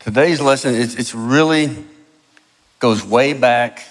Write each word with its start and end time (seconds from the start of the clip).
Today's 0.00 0.40
lesson, 0.40 0.74
it's, 0.74 0.94
it's 0.94 1.14
really 1.14 1.76
goes 2.78 3.04
way 3.04 3.34
back, 3.34 3.86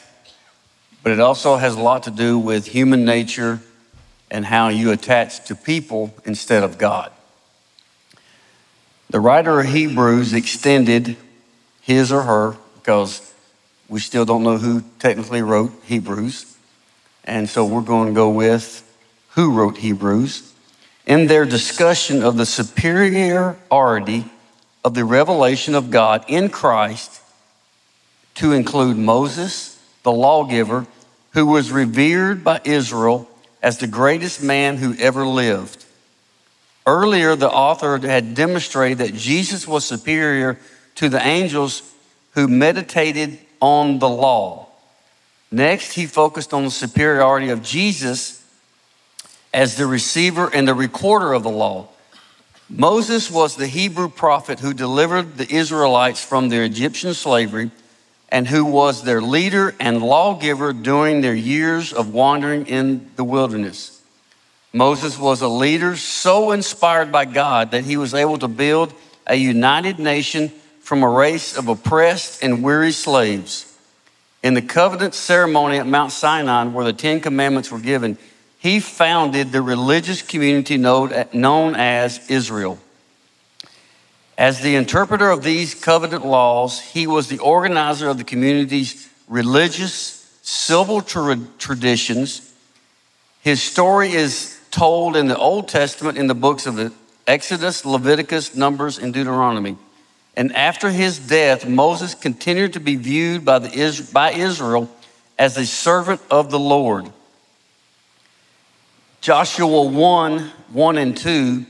but 1.03 1.11
it 1.11 1.19
also 1.19 1.55
has 1.55 1.75
a 1.75 1.79
lot 1.79 2.03
to 2.03 2.11
do 2.11 2.39
with 2.39 2.65
human 2.65 3.05
nature 3.05 3.59
and 4.31 4.43
how 4.43 4.69
you 4.69 4.89
attach 4.89 5.45
to 5.45 5.55
people 5.55 6.11
instead 6.25 6.63
of 6.63 6.79
God. 6.79 7.11
The 9.11 9.19
writer 9.19 9.59
of 9.59 9.67
Hebrews 9.67 10.33
extended 10.33 11.15
his 11.81 12.11
or 12.11 12.23
her, 12.23 12.57
because 12.77 13.31
we 13.87 13.99
still 13.99 14.25
don't 14.25 14.41
know 14.41 14.57
who 14.57 14.83
technically 14.97 15.43
wrote 15.43 15.71
Hebrews. 15.83 16.57
And 17.23 17.47
so 17.47 17.63
we're 17.63 17.81
going 17.81 18.07
to 18.07 18.13
go 18.15 18.31
with 18.31 18.83
who 19.35 19.53
wrote 19.53 19.77
Hebrews. 19.77 20.53
In 21.05 21.27
their 21.27 21.45
discussion 21.45 22.23
of 22.23 22.35
the 22.35 22.47
superiority 22.47 24.25
of 24.83 24.93
the 24.93 25.05
revelation 25.05 25.75
of 25.75 25.91
God 25.91 26.23
in 26.27 26.49
Christ 26.49 27.21
to 28.35 28.53
include 28.53 28.97
Moses, 28.97 29.81
the 30.03 30.11
lawgiver, 30.11 30.87
who 31.31 31.45
was 31.45 31.71
revered 31.71 32.43
by 32.43 32.61
Israel 32.63 33.29
as 33.61 33.77
the 33.77 33.87
greatest 33.87 34.41
man 34.41 34.77
who 34.77 34.95
ever 34.95 35.25
lived. 35.25 35.85
Earlier, 36.87 37.35
the 37.35 37.49
author 37.49 37.97
had 37.99 38.33
demonstrated 38.33 38.99
that 38.99 39.13
Jesus 39.13 39.67
was 39.67 39.85
superior 39.85 40.57
to 40.95 41.09
the 41.09 41.21
angels 41.25 41.83
who 42.31 42.47
meditated 42.47 43.37
on 43.61 43.99
the 43.99 44.09
law. 44.09 44.67
Next, 45.51 45.93
he 45.93 46.05
focused 46.05 46.53
on 46.53 46.63
the 46.63 46.71
superiority 46.71 47.49
of 47.49 47.61
Jesus 47.61 48.43
as 49.53 49.75
the 49.75 49.85
receiver 49.85 50.49
and 50.53 50.67
the 50.67 50.73
recorder 50.73 51.33
of 51.33 51.43
the 51.43 51.49
law. 51.49 51.89
Moses 52.69 53.31
was 53.31 53.55
the 53.55 53.67
Hebrew 53.67 54.09
prophet 54.09 54.59
who 54.59 54.75
delivered 54.75 55.37
the 55.37 55.51
Israelites 55.51 56.23
from 56.23 56.49
their 56.49 56.63
Egyptian 56.63 57.15
slavery 57.15 57.71
and 58.29 58.47
who 58.47 58.63
was 58.63 59.03
their 59.03 59.21
leader 59.21 59.75
and 59.79 60.03
lawgiver 60.03 60.71
during 60.71 61.21
their 61.21 61.33
years 61.33 61.91
of 61.91 62.13
wandering 62.13 62.67
in 62.67 63.09
the 63.15 63.23
wilderness. 63.23 64.03
Moses 64.71 65.17
was 65.17 65.41
a 65.41 65.47
leader 65.47 65.95
so 65.95 66.51
inspired 66.51 67.11
by 67.11 67.25
God 67.25 67.71
that 67.71 67.85
he 67.85 67.97
was 67.97 68.13
able 68.13 68.37
to 68.37 68.47
build 68.47 68.93
a 69.25 69.35
united 69.35 69.97
nation 69.97 70.49
from 70.79 71.01
a 71.01 71.09
race 71.09 71.57
of 71.57 71.67
oppressed 71.67 72.43
and 72.43 72.61
weary 72.61 72.91
slaves. 72.91 73.65
In 74.43 74.53
the 74.53 74.61
covenant 74.61 75.15
ceremony 75.15 75.79
at 75.79 75.87
Mount 75.87 76.11
Sinai, 76.11 76.65
where 76.65 76.85
the 76.85 76.93
Ten 76.93 77.19
Commandments 77.19 77.71
were 77.71 77.79
given, 77.79 78.17
he 78.59 78.81
founded 78.81 79.51
the 79.51 79.61
religious 79.61 80.21
community 80.21 80.77
known 80.77 81.75
as 81.75 82.29
Israel. 82.29 82.77
As 84.37 84.61
the 84.61 84.75
interpreter 84.75 85.29
of 85.29 85.43
these 85.43 85.73
covenant 85.73 86.25
laws, 86.25 86.79
he 86.79 87.07
was 87.07 87.29
the 87.29 87.39
organizer 87.39 88.09
of 88.09 88.17
the 88.17 88.23
community's 88.23 89.09
religious, 89.27 90.37
civil 90.41 91.01
tra- 91.01 91.39
traditions. 91.57 92.53
His 93.41 93.63
story 93.63 94.11
is 94.11 94.59
told 94.71 95.15
in 95.15 95.27
the 95.27 95.37
Old 95.37 95.69
Testament 95.69 96.17
in 96.17 96.27
the 96.27 96.35
books 96.35 96.65
of 96.65 96.93
Exodus, 97.27 97.85
Leviticus, 97.85 98.55
Numbers, 98.55 98.97
and 98.97 99.13
Deuteronomy. 99.13 99.77
And 100.35 100.53
after 100.53 100.89
his 100.89 101.17
death, 101.17 101.65
Moses 101.65 102.13
continued 102.13 102.73
to 102.73 102.79
be 102.81 102.97
viewed 102.97 103.45
by, 103.45 103.59
the, 103.59 104.09
by 104.13 104.31
Israel 104.31 104.89
as 105.37 105.57
a 105.57 105.65
servant 105.65 106.21
of 106.29 106.51
the 106.51 106.59
Lord. 106.59 107.11
Joshua 109.21 109.83
1 109.83 110.51
1 110.71 110.97
and 110.97 111.17
2, 111.17 111.65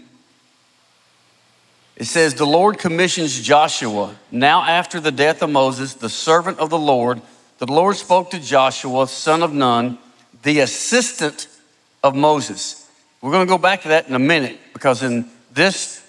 it 1.96 2.06
says, 2.06 2.36
The 2.36 2.46
Lord 2.46 2.78
commissions 2.78 3.42
Joshua. 3.42 4.16
Now, 4.32 4.64
after 4.64 5.00
the 5.00 5.12
death 5.12 5.42
of 5.42 5.50
Moses, 5.50 5.96
the 5.96 6.10
servant 6.10 6.60
of 6.60 6.70
the 6.70 6.78
Lord, 6.78 7.22
the 7.58 7.66
Lord 7.66 7.96
spoke 7.96 8.32
to 8.32 8.40
Joshua, 8.40 9.08
son 9.08 9.42
of 9.42 9.54
Nun, 9.54 9.98
the 10.44 10.60
assistant 10.60 11.48
of 12.04 12.16
Moses. 12.16 12.90
We're 13.22 13.32
going 13.32 13.48
to 13.48 13.52
go 13.52 13.58
back 13.58 13.82
to 13.82 13.90
that 13.90 14.08
in 14.08 14.16
a 14.16 14.20
minute 14.20 14.60
because 14.74 15.04
in 15.04 15.30
this 15.54 16.06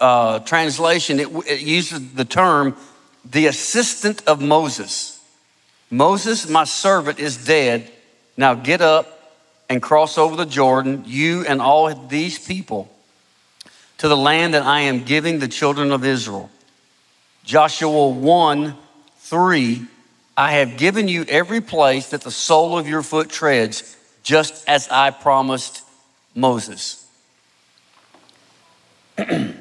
uh, 0.00 0.40
translation, 0.40 1.20
it, 1.20 1.28
it 1.46 1.60
uses 1.60 2.14
the 2.14 2.24
term 2.24 2.76
the 3.24 3.46
assistant 3.46 4.26
of 4.26 4.40
Moses. 4.40 5.22
Moses, 5.90 6.48
my 6.48 6.64
servant, 6.64 7.20
is 7.20 7.44
dead. 7.44 7.88
Now 8.36 8.54
get 8.54 8.80
up 8.80 9.21
and 9.72 9.80
cross 9.80 10.18
over 10.18 10.36
the 10.36 10.44
Jordan, 10.44 11.02
you 11.06 11.46
and 11.46 11.62
all 11.62 11.92
these 11.94 12.38
people, 12.38 12.94
to 13.96 14.06
the 14.06 14.16
land 14.16 14.52
that 14.52 14.64
I 14.64 14.80
am 14.80 15.04
giving 15.04 15.38
the 15.38 15.48
children 15.48 15.92
of 15.92 16.04
Israel. 16.04 16.50
Joshua 17.44 18.08
1 18.08 18.76
3 19.16 19.86
I 20.36 20.52
have 20.52 20.76
given 20.76 21.08
you 21.08 21.24
every 21.28 21.60
place 21.60 22.10
that 22.10 22.20
the 22.20 22.30
sole 22.30 22.78
of 22.78 22.86
your 22.88 23.02
foot 23.02 23.28
treads, 23.28 23.96
just 24.22 24.66
as 24.68 24.88
I 24.88 25.10
promised 25.10 25.82
Moses. 26.34 27.06
I 29.18 29.54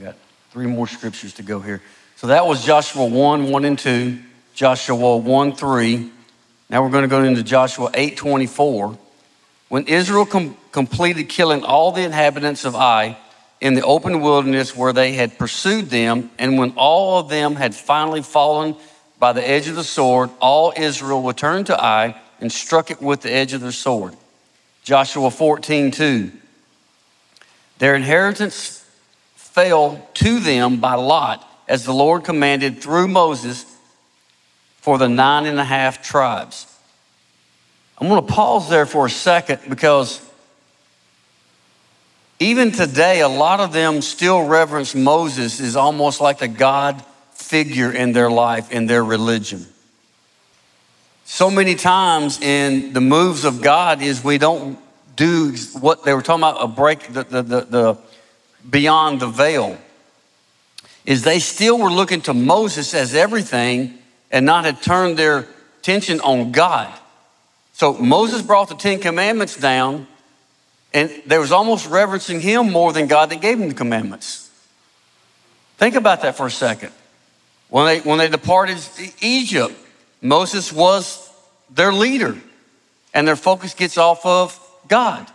got 0.00 0.16
three 0.50 0.66
more 0.66 0.86
scriptures 0.86 1.34
to 1.34 1.42
go 1.42 1.60
here. 1.60 1.80
So 2.16 2.28
that 2.28 2.46
was 2.46 2.64
Joshua 2.64 3.06
1, 3.06 3.50
1 3.50 3.64
and 3.64 3.78
2, 3.78 4.18
Joshua 4.54 5.16
1, 5.16 5.56
3. 5.56 6.10
Now 6.70 6.82
we're 6.84 6.90
going 6.90 7.02
to 7.02 7.08
go 7.08 7.24
into 7.24 7.42
Joshua 7.42 7.90
8, 7.92 8.16
24. 8.16 8.96
When 9.68 9.88
Israel 9.88 10.24
com- 10.24 10.56
completed 10.70 11.24
killing 11.28 11.64
all 11.64 11.90
the 11.90 12.02
inhabitants 12.02 12.64
of 12.64 12.76
Ai 12.76 13.18
in 13.60 13.74
the 13.74 13.82
open 13.82 14.20
wilderness 14.20 14.76
where 14.76 14.92
they 14.92 15.14
had 15.14 15.38
pursued 15.38 15.86
them, 15.86 16.30
and 16.38 16.56
when 16.56 16.72
all 16.76 17.18
of 17.18 17.28
them 17.28 17.56
had 17.56 17.74
finally 17.74 18.22
fallen 18.22 18.76
by 19.18 19.32
the 19.32 19.46
edge 19.46 19.66
of 19.66 19.74
the 19.74 19.82
sword, 19.82 20.30
all 20.40 20.72
Israel 20.76 21.22
returned 21.22 21.66
to 21.66 21.76
Ai 21.76 22.14
and 22.40 22.52
struck 22.52 22.92
it 22.92 23.02
with 23.02 23.22
the 23.22 23.32
edge 23.32 23.54
of 23.54 23.60
their 23.60 23.72
sword. 23.72 24.14
Joshua 24.84 25.32
14, 25.32 25.90
2. 25.90 26.30
Their 27.78 27.96
inheritance 27.96 28.88
fell 29.34 30.08
to 30.14 30.38
them 30.38 30.78
by 30.78 30.94
lot, 30.94 31.44
as 31.66 31.84
the 31.84 31.92
Lord 31.92 32.22
commanded 32.22 32.80
through 32.80 33.08
Moses 33.08 33.73
for 34.84 34.98
the 34.98 35.08
nine 35.08 35.46
and 35.46 35.58
a 35.58 35.64
half 35.64 36.02
tribes. 36.02 36.66
I'm 37.96 38.06
going 38.06 38.20
to 38.20 38.30
pause 38.30 38.68
there 38.68 38.84
for 38.84 39.06
a 39.06 39.10
second 39.10 39.60
because 39.66 40.20
even 42.38 42.70
today, 42.70 43.22
a 43.22 43.28
lot 43.28 43.60
of 43.60 43.72
them 43.72 44.02
still 44.02 44.46
reverence 44.46 44.94
Moses 44.94 45.58
as 45.58 45.74
almost 45.74 46.20
like 46.20 46.36
the 46.36 46.48
God 46.48 47.02
figure 47.32 47.90
in 47.90 48.12
their 48.12 48.30
life, 48.30 48.70
in 48.70 48.84
their 48.84 49.02
religion. 49.02 49.64
So 51.24 51.50
many 51.50 51.76
times 51.76 52.38
in 52.42 52.92
the 52.92 53.00
moves 53.00 53.46
of 53.46 53.62
God 53.62 54.02
is 54.02 54.22
we 54.22 54.36
don't 54.36 54.78
do 55.16 55.54
what 55.80 56.04
they 56.04 56.12
were 56.12 56.20
talking 56.20 56.42
about, 56.42 56.62
a 56.62 56.68
break, 56.68 57.10
the, 57.10 57.24
the, 57.24 57.42
the, 57.42 57.60
the 57.62 57.98
beyond 58.68 59.20
the 59.20 59.28
veil 59.28 59.78
is 61.06 61.22
they 61.22 61.38
still 61.38 61.78
were 61.78 61.90
looking 61.90 62.20
to 62.20 62.34
Moses 62.34 62.92
as 62.92 63.14
everything 63.14 63.98
and 64.34 64.44
not 64.44 64.64
had 64.64 64.82
turned 64.82 65.16
their 65.16 65.46
attention 65.78 66.20
on 66.20 66.50
God. 66.50 66.92
So 67.72 67.94
Moses 67.94 68.42
brought 68.42 68.68
the 68.68 68.74
Ten 68.74 68.98
Commandments 68.98 69.56
down, 69.56 70.08
and 70.92 71.08
they 71.24 71.38
was 71.38 71.52
almost 71.52 71.88
reverencing 71.88 72.40
him 72.40 72.70
more 72.72 72.92
than 72.92 73.06
God 73.06 73.30
that 73.30 73.40
gave 73.40 73.60
him 73.60 73.68
the 73.68 73.74
commandments. 73.74 74.50
Think 75.78 75.94
about 75.94 76.22
that 76.22 76.36
for 76.36 76.46
a 76.46 76.50
second. 76.50 76.90
When 77.68 77.86
they, 77.86 78.00
when 78.00 78.18
they 78.18 78.28
departed 78.28 78.78
Egypt, 79.20 79.72
Moses 80.20 80.72
was 80.72 81.30
their 81.70 81.92
leader, 81.92 82.36
and 83.14 83.28
their 83.28 83.36
focus 83.36 83.74
gets 83.74 83.96
off 83.96 84.26
of 84.26 84.58
God. 84.88 85.28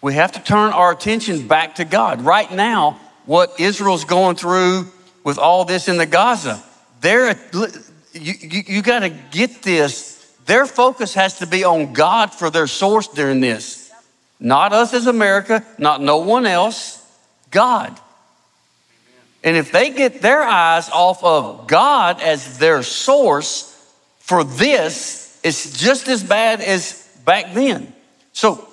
We 0.00 0.14
have 0.14 0.30
to 0.32 0.40
turn 0.40 0.72
our 0.72 0.92
attention 0.92 1.48
back 1.48 1.76
to 1.76 1.84
God. 1.84 2.22
Right 2.22 2.50
now, 2.52 3.00
what 3.26 3.58
Israel's 3.58 4.04
going 4.04 4.36
through 4.36 4.86
with 5.24 5.38
all 5.38 5.64
this 5.64 5.88
in 5.88 5.96
the 5.96 6.06
Gaza, 6.06 6.62
they're, 7.04 7.38
you, 7.52 8.32
you, 8.40 8.62
you 8.66 8.82
got 8.82 9.00
to 9.00 9.10
get 9.10 9.62
this. 9.62 10.34
Their 10.46 10.64
focus 10.64 11.12
has 11.14 11.38
to 11.40 11.46
be 11.46 11.62
on 11.62 11.92
God 11.92 12.32
for 12.32 12.48
their 12.48 12.66
source 12.66 13.08
during 13.08 13.40
this. 13.40 13.92
Not 14.40 14.72
us 14.72 14.94
as 14.94 15.06
America, 15.06 15.64
not 15.78 16.00
no 16.00 16.18
one 16.18 16.46
else, 16.46 17.06
God. 17.50 18.00
And 19.42 19.54
if 19.54 19.70
they 19.70 19.90
get 19.90 20.22
their 20.22 20.42
eyes 20.42 20.88
off 20.88 21.22
of 21.22 21.66
God 21.66 22.22
as 22.22 22.58
their 22.58 22.82
source 22.82 23.70
for 24.20 24.42
this, 24.42 25.38
it's 25.44 25.78
just 25.78 26.08
as 26.08 26.24
bad 26.24 26.62
as 26.62 27.06
back 27.26 27.52
then. 27.52 27.92
So 28.32 28.66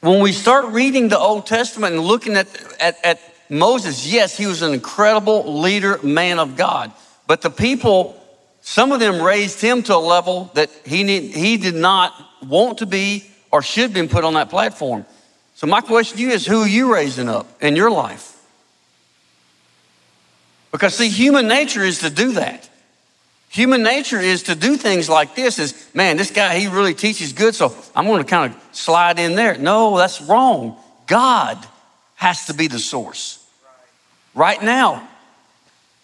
when 0.00 0.20
we 0.20 0.32
start 0.32 0.66
reading 0.66 1.08
the 1.08 1.18
Old 1.18 1.46
Testament 1.46 1.94
and 1.94 2.04
looking 2.04 2.36
at, 2.36 2.48
at, 2.80 3.02
at 3.02 3.20
Moses, 3.48 4.06
yes, 4.06 4.36
he 4.36 4.46
was 4.46 4.60
an 4.60 4.74
incredible 4.74 5.60
leader, 5.60 5.98
man 6.02 6.38
of 6.38 6.56
God. 6.56 6.92
But 7.30 7.42
the 7.42 7.50
people, 7.50 8.20
some 8.60 8.90
of 8.90 8.98
them 8.98 9.22
raised 9.22 9.60
him 9.60 9.84
to 9.84 9.94
a 9.94 10.02
level 10.02 10.50
that 10.54 10.68
he, 10.84 11.04
need, 11.04 11.32
he 11.32 11.58
did 11.58 11.76
not 11.76 12.12
want 12.44 12.78
to 12.78 12.86
be 12.86 13.24
or 13.52 13.62
should 13.62 13.82
have 13.82 13.94
been 13.94 14.08
put 14.08 14.24
on 14.24 14.34
that 14.34 14.50
platform. 14.50 15.06
So, 15.54 15.68
my 15.68 15.80
question 15.80 16.16
to 16.16 16.22
you 16.24 16.30
is 16.30 16.44
who 16.44 16.62
are 16.62 16.66
you 16.66 16.92
raising 16.92 17.28
up 17.28 17.46
in 17.62 17.76
your 17.76 17.88
life? 17.88 18.36
Because, 20.72 20.96
see, 20.96 21.08
human 21.08 21.46
nature 21.46 21.84
is 21.84 22.00
to 22.00 22.10
do 22.10 22.32
that. 22.32 22.68
Human 23.50 23.84
nature 23.84 24.18
is 24.18 24.42
to 24.42 24.56
do 24.56 24.76
things 24.76 25.08
like 25.08 25.36
this 25.36 25.60
is, 25.60 25.88
man, 25.94 26.16
this 26.16 26.32
guy, 26.32 26.58
he 26.58 26.66
really 26.66 26.94
teaches 26.94 27.32
good, 27.32 27.54
so 27.54 27.72
I'm 27.94 28.06
going 28.06 28.24
to 28.24 28.28
kind 28.28 28.52
of 28.52 28.60
slide 28.74 29.20
in 29.20 29.36
there. 29.36 29.56
No, 29.56 29.96
that's 29.96 30.20
wrong. 30.20 30.76
God 31.06 31.64
has 32.16 32.46
to 32.46 32.54
be 32.54 32.66
the 32.66 32.80
source. 32.80 33.46
Right 34.34 34.60
now, 34.60 35.08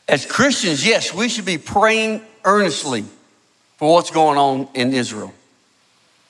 as 0.09 0.25
Christians, 0.25 0.87
yes, 0.87 1.13
we 1.13 1.29
should 1.29 1.45
be 1.45 1.59
praying 1.59 2.23
earnestly 2.45 3.05
for 3.77 3.93
what's 3.93 4.11
going 4.11 4.39
on 4.39 4.69
in 4.75 4.93
Israel. 4.93 5.35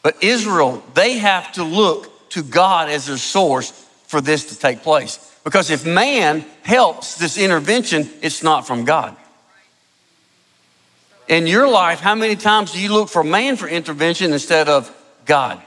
But 0.03 0.23
Israel, 0.23 0.83
they 0.95 1.19
have 1.19 1.53
to 1.53 1.65
look 1.65 2.31
to 2.31 2.43
God 2.43 2.89
as 2.89 3.07
their 3.07 3.17
source 3.17 3.71
for 4.07 4.21
this 4.21 4.47
to 4.47 4.59
take 4.59 4.83
place. 4.83 5.19
Because 5.45 5.71
if 5.71 5.85
man 5.85 6.45
helps 6.63 7.17
this 7.17 7.39
intervention, 7.39 8.09
it's 8.23 8.43
not 8.43 8.67
from 8.67 8.85
God. 8.85 9.17
In 11.29 11.47
your 11.47 11.69
life, 11.69 12.01
how 12.01 12.15
many 12.15 12.37
times 12.37 12.73
do 12.73 12.81
you 12.81 12.93
look 12.93 13.09
for 13.09 13.25
man 13.25 13.57
for 13.57 13.69
intervention 13.69 14.33
instead 14.33 14.69
of 14.69 14.95
God? 15.25 15.61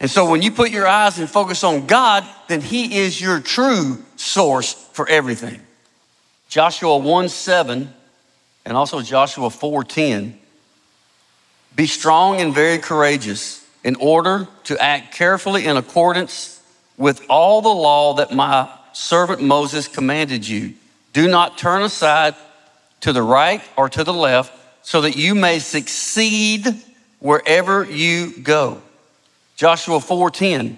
And 0.00 0.10
so 0.10 0.28
when 0.28 0.42
you 0.42 0.50
put 0.50 0.70
your 0.70 0.86
eyes 0.86 1.18
and 1.18 1.30
focus 1.30 1.62
on 1.62 1.86
God, 1.86 2.26
then 2.48 2.60
He 2.60 2.98
is 2.98 3.20
your 3.20 3.40
true 3.40 4.02
source 4.16 4.72
for 4.72 5.08
everything. 5.08 5.60
Joshua 6.52 6.98
1 6.98 7.30
7 7.30 7.94
and 8.66 8.76
also 8.76 9.00
Joshua 9.00 9.48
4 9.48 9.84
10. 9.84 10.38
Be 11.74 11.86
strong 11.86 12.42
and 12.42 12.54
very 12.54 12.76
courageous 12.76 13.66
in 13.82 13.94
order 13.94 14.46
to 14.64 14.76
act 14.78 15.14
carefully 15.14 15.64
in 15.64 15.78
accordance 15.78 16.62
with 16.98 17.24
all 17.30 17.62
the 17.62 17.70
law 17.70 18.12
that 18.16 18.34
my 18.34 18.68
servant 18.92 19.40
Moses 19.40 19.88
commanded 19.88 20.46
you. 20.46 20.74
Do 21.14 21.26
not 21.26 21.56
turn 21.56 21.80
aside 21.84 22.34
to 23.00 23.14
the 23.14 23.22
right 23.22 23.62
or 23.74 23.88
to 23.88 24.04
the 24.04 24.12
left 24.12 24.52
so 24.82 25.00
that 25.00 25.16
you 25.16 25.34
may 25.34 25.58
succeed 25.58 26.66
wherever 27.18 27.82
you 27.82 28.30
go. 28.42 28.82
Joshua 29.56 30.00
4:10 30.00 30.76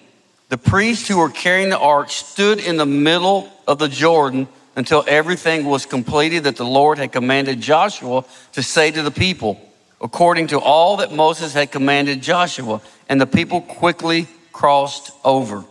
The 0.51 0.57
priests 0.57 1.09
who 1.09 1.19
were 1.19 1.31
carrying 1.31 1.71
the 1.71 1.81
ark 1.81 2.11
stood 2.11 2.61
in 2.61 2.77
the 2.77 2.87
middle 2.87 3.51
of 3.67 3.81
the 3.81 3.89
Jordan 3.89 4.47
until 4.77 5.05
everything 5.07 5.65
was 5.65 5.87
completed 5.87 6.45
that 6.45 6.57
the 6.57 6.65
Lord 6.65 6.99
had 6.99 7.13
commanded 7.13 7.61
Joshua 7.61 8.25
to 8.53 8.63
say 8.63 8.91
to 8.91 9.03
the 9.03 9.11
people, 9.11 9.61
according 10.01 10.49
to 10.49 10.59
all 10.59 10.97
that 10.99 11.13
Moses 11.13 11.53
had 11.55 11.71
commanded 11.71 12.23
Joshua. 12.23 12.81
And 13.09 13.21
the 13.21 13.27
people 13.27 13.61
quickly 13.61 14.27
crossed 14.53 15.11
over. 15.25 15.65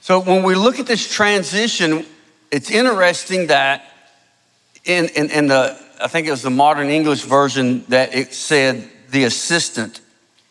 So 0.00 0.20
when 0.20 0.42
we 0.42 0.54
look 0.54 0.80
at 0.80 0.86
this 0.86 1.10
transition, 1.12 2.04
it's 2.50 2.70
interesting 2.70 3.46
that 3.46 3.84
in, 4.84 5.08
in, 5.10 5.30
in 5.30 5.46
the, 5.46 5.78
I 6.00 6.08
think 6.08 6.26
it 6.26 6.32
was 6.32 6.42
the 6.42 6.50
modern 6.50 6.88
English 6.88 7.22
version, 7.22 7.84
that 7.88 8.14
it 8.14 8.34
said 8.34 8.88
the 9.10 9.24
assistant. 9.24 10.00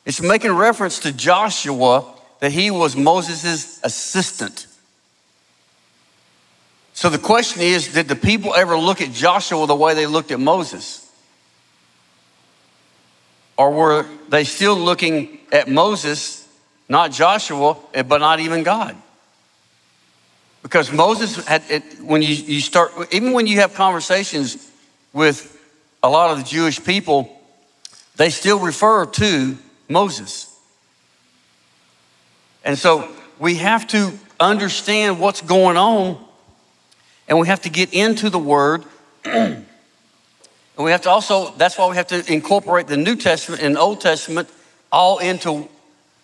It's 0.05 0.21
making 0.21 0.53
reference 0.53 0.99
to 0.99 1.11
Joshua 1.11 2.15
that 2.39 2.51
he 2.51 2.71
was 2.71 2.95
Moses' 2.95 3.79
assistant. 3.83 4.67
So 7.01 7.09
the 7.09 7.17
question 7.17 7.63
is 7.63 7.93
did 7.93 8.07
the 8.07 8.15
people 8.15 8.53
ever 8.53 8.77
look 8.77 9.01
at 9.01 9.11
Joshua 9.11 9.65
the 9.65 9.75
way 9.75 9.95
they 9.95 10.05
looked 10.05 10.29
at 10.29 10.39
Moses? 10.39 11.11
Or 13.57 13.71
were 13.71 14.05
they 14.29 14.43
still 14.43 14.75
looking 14.75 15.39
at 15.51 15.67
Moses, 15.67 16.47
not 16.87 17.11
Joshua, 17.11 17.75
but 17.91 18.19
not 18.19 18.39
even 18.39 18.61
God? 18.61 18.95
Because 20.61 20.91
Moses 20.91 21.43
had, 21.43 21.63
it, 21.71 21.83
when 22.01 22.21
you, 22.21 22.35
you 22.35 22.61
start, 22.61 22.91
even 23.11 23.33
when 23.33 23.47
you 23.47 23.61
have 23.61 23.73
conversations 23.73 24.69
with 25.11 25.59
a 26.03 26.07
lot 26.07 26.29
of 26.29 26.37
the 26.37 26.43
Jewish 26.43 26.83
people, 26.83 27.35
they 28.17 28.29
still 28.29 28.59
refer 28.59 29.07
to 29.07 29.57
Moses. 29.89 30.55
And 32.63 32.77
so 32.77 33.11
we 33.39 33.55
have 33.55 33.87
to 33.87 34.13
understand 34.39 35.19
what's 35.19 35.41
going 35.41 35.77
on 35.77 36.27
and 37.31 37.39
we 37.39 37.47
have 37.47 37.61
to 37.61 37.69
get 37.69 37.93
into 37.93 38.29
the 38.29 38.37
Word. 38.37 38.83
and 39.23 39.65
we 40.77 40.91
have 40.91 41.03
to 41.03 41.09
also, 41.09 41.51
that's 41.51 41.77
why 41.77 41.89
we 41.89 41.95
have 41.95 42.07
to 42.07 42.31
incorporate 42.31 42.87
the 42.87 42.97
New 42.97 43.15
Testament 43.15 43.61
and 43.61 43.77
Old 43.77 44.01
Testament 44.01 44.49
all 44.91 45.19
into, 45.19 45.69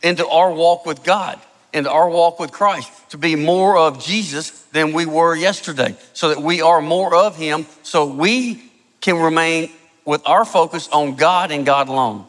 into 0.04 0.28
our 0.28 0.52
walk 0.52 0.86
with 0.86 1.06
God, 1.06 1.40
into 1.72 1.90
our 1.90 2.10
walk 2.10 2.42
with 2.42 2.52
Christ, 2.52 2.92
to 3.12 3.18
be 3.18 3.38
more 3.38 3.78
of 3.78 4.04
Jesus 4.04 4.52
than 4.74 4.92
we 4.92 5.06
were 5.06 5.34
yesterday, 5.34 5.96
so 6.12 6.28
that 6.28 6.42
we 6.42 6.62
are 6.62 6.82
more 6.82 7.16
of 7.16 7.38
Him, 7.38 7.66
so 7.84 8.06
we 8.06 8.62
can 9.00 9.16
remain 9.16 9.72
with 10.04 10.22
our 10.28 10.44
focus 10.44 10.90
on 10.90 11.16
God 11.16 11.52
and 11.52 11.66
God 11.66 11.88
alone. 11.88 12.26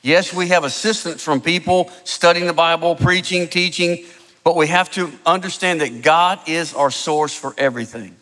Yes, 0.00 0.32
we 0.32 0.48
have 0.48 0.64
assistance 0.64 1.22
from 1.22 1.42
people 1.42 1.90
studying 2.04 2.46
the 2.46 2.54
Bible, 2.54 2.96
preaching, 2.96 3.48
teaching, 3.48 4.06
but 4.44 4.56
we 4.56 4.66
have 4.66 4.90
to 4.92 5.12
understand 5.24 5.80
that 5.80 6.02
God 6.02 6.40
is 6.48 6.74
our 6.74 6.90
source 6.90 7.34
for 7.34 7.54
everything. 7.56 8.16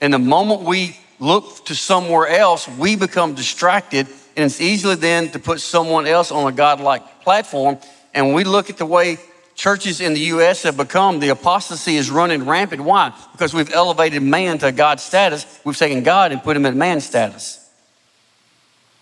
And 0.00 0.12
the 0.12 0.18
moment 0.18 0.62
we 0.62 0.96
look 1.18 1.64
to 1.66 1.74
somewhere 1.74 2.28
else, 2.28 2.68
we 2.68 2.96
become 2.96 3.34
distracted, 3.34 4.06
and 4.36 4.44
it's 4.44 4.60
easily 4.60 4.96
then 4.96 5.30
to 5.30 5.38
put 5.38 5.60
someone 5.60 6.06
else 6.06 6.30
on 6.30 6.52
a 6.52 6.54
God-like 6.54 7.22
platform. 7.22 7.78
And 8.14 8.34
we 8.34 8.44
look 8.44 8.70
at 8.70 8.78
the 8.78 8.86
way 8.86 9.18
churches 9.54 10.00
in 10.00 10.14
the 10.14 10.20
U.S. 10.20 10.62
have 10.64 10.76
become, 10.76 11.20
the 11.20 11.28
apostasy 11.28 11.96
is 11.96 12.10
running 12.10 12.46
rampant. 12.46 12.82
Why? 12.82 13.12
Because 13.32 13.54
we've 13.54 13.72
elevated 13.72 14.22
man 14.22 14.58
to 14.58 14.72
God's 14.72 15.02
status. 15.02 15.60
We've 15.64 15.76
taken 15.76 16.02
God 16.02 16.32
and 16.32 16.42
put 16.42 16.56
him 16.56 16.66
in 16.66 16.78
man 16.78 17.00
status. 17.00 17.58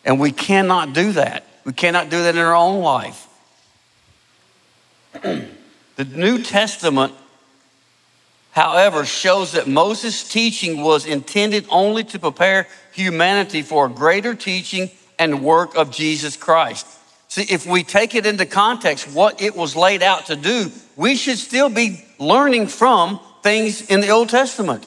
And 0.04 0.18
we 0.18 0.32
cannot 0.32 0.92
do 0.92 1.12
that. 1.12 1.44
We 1.64 1.72
cannot 1.72 2.10
do 2.10 2.22
that 2.24 2.34
in 2.34 2.40
our 2.40 2.54
own 2.54 2.80
life. 2.82 3.26
The 6.00 6.16
New 6.16 6.42
Testament, 6.42 7.12
however, 8.52 9.04
shows 9.04 9.52
that 9.52 9.68
Moses' 9.68 10.26
teaching 10.26 10.82
was 10.82 11.04
intended 11.04 11.66
only 11.68 12.04
to 12.04 12.18
prepare 12.18 12.66
humanity 12.92 13.60
for 13.60 13.84
a 13.84 13.90
greater 13.90 14.34
teaching 14.34 14.90
and 15.18 15.44
work 15.44 15.76
of 15.76 15.90
Jesus 15.90 16.38
Christ. 16.38 16.86
See, 17.28 17.42
if 17.42 17.66
we 17.66 17.82
take 17.82 18.14
it 18.14 18.24
into 18.24 18.46
context, 18.46 19.12
what 19.12 19.42
it 19.42 19.54
was 19.54 19.76
laid 19.76 20.02
out 20.02 20.24
to 20.28 20.36
do, 20.36 20.72
we 20.96 21.16
should 21.16 21.36
still 21.36 21.68
be 21.68 22.02
learning 22.18 22.68
from 22.68 23.20
things 23.42 23.82
in 23.82 24.00
the 24.00 24.08
Old 24.08 24.30
Testament. 24.30 24.86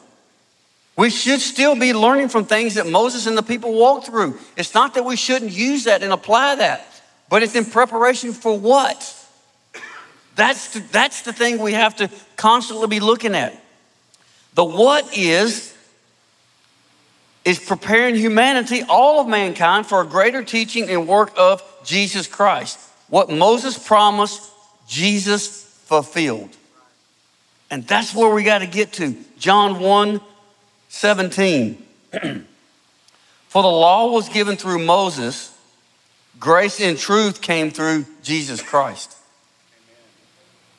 We 0.97 1.11
should 1.11 1.41
still 1.41 1.75
be 1.75 1.93
learning 1.93 2.29
from 2.29 2.45
things 2.45 2.73
that 2.73 2.87
Moses 2.87 3.27
and 3.27 3.37
the 3.37 3.43
people 3.43 3.73
walked 3.73 4.07
through. 4.07 4.39
It's 4.57 4.73
not 4.73 4.95
that 4.95 5.05
we 5.05 5.15
shouldn't 5.15 5.51
use 5.51 5.83
that 5.83 6.01
and 6.01 6.11
apply 6.11 6.55
that, 6.55 6.87
but 7.29 7.43
it's 7.43 7.53
in 7.53 7.65
preparation 7.65 8.33
for 8.33 8.57
what? 8.57 9.22
That's 10.35 10.73
the, 10.73 10.79
that's 10.91 11.21
the 11.21 11.33
thing 11.33 11.59
we 11.59 11.73
have 11.73 11.95
to 11.97 12.09
constantly 12.35 12.87
be 12.87 12.99
looking 12.99 13.35
at. 13.35 13.59
The 14.55 14.63
what 14.63 15.15
is, 15.15 15.75
is 17.45 17.59
preparing 17.59 18.15
humanity, 18.15 18.83
all 18.87 19.21
of 19.21 19.27
mankind, 19.27 19.85
for 19.85 20.01
a 20.01 20.05
greater 20.05 20.43
teaching 20.43 20.89
and 20.89 21.07
work 21.07 21.31
of 21.37 21.61
Jesus 21.83 22.27
Christ. 22.27 22.79
What 23.09 23.29
Moses 23.29 23.77
promised, 23.77 24.51
Jesus 24.87 25.63
fulfilled. 25.85 26.49
And 27.69 27.85
that's 27.87 28.13
where 28.13 28.33
we 28.33 28.43
got 28.43 28.59
to 28.59 28.67
get 28.67 28.93
to. 28.93 29.15
John 29.37 29.79
1 29.79 30.21
17. 30.89 31.83
For 33.47 33.61
the 33.61 33.67
law 33.67 34.11
was 34.11 34.29
given 34.29 34.55
through 34.55 34.85
Moses, 34.85 35.55
grace 36.39 36.79
and 36.79 36.97
truth 36.97 37.41
came 37.41 37.71
through 37.71 38.05
Jesus 38.21 38.61
Christ. 38.61 39.17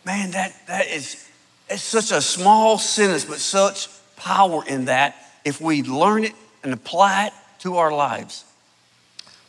Man, 0.05 0.33
that, 0.33 0.55
that 0.67 0.87
is 0.89 1.29
it's 1.69 1.83
such 1.83 2.13
a 2.13 2.21
small 2.21 2.79
sentence, 2.79 3.25
but 3.25 3.39
such 3.39 3.89
power 4.17 4.63
in 4.67 4.85
that 4.87 5.17
if 5.45 5.61
we 5.61 5.83
learn 5.83 6.25
it 6.25 6.35
and 6.63 6.73
apply 6.73 7.27
it 7.27 7.33
to 7.61 7.77
our 7.79 7.93
lives. 7.93 8.45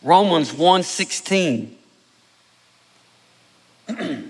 Romans 0.02 0.52
1:16. 0.52 1.72
the, 3.88 4.30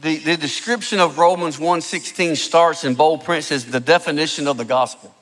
the 0.00 0.36
description 0.36 1.00
of 1.00 1.18
Romans 1.18 1.56
1:16 1.58 2.36
starts 2.36 2.84
in 2.84 2.94
bold 2.94 3.24
print 3.24 3.44
says 3.44 3.64
the 3.66 3.80
definition 3.80 4.46
of 4.46 4.56
the 4.56 4.64
gospel. 4.64 5.14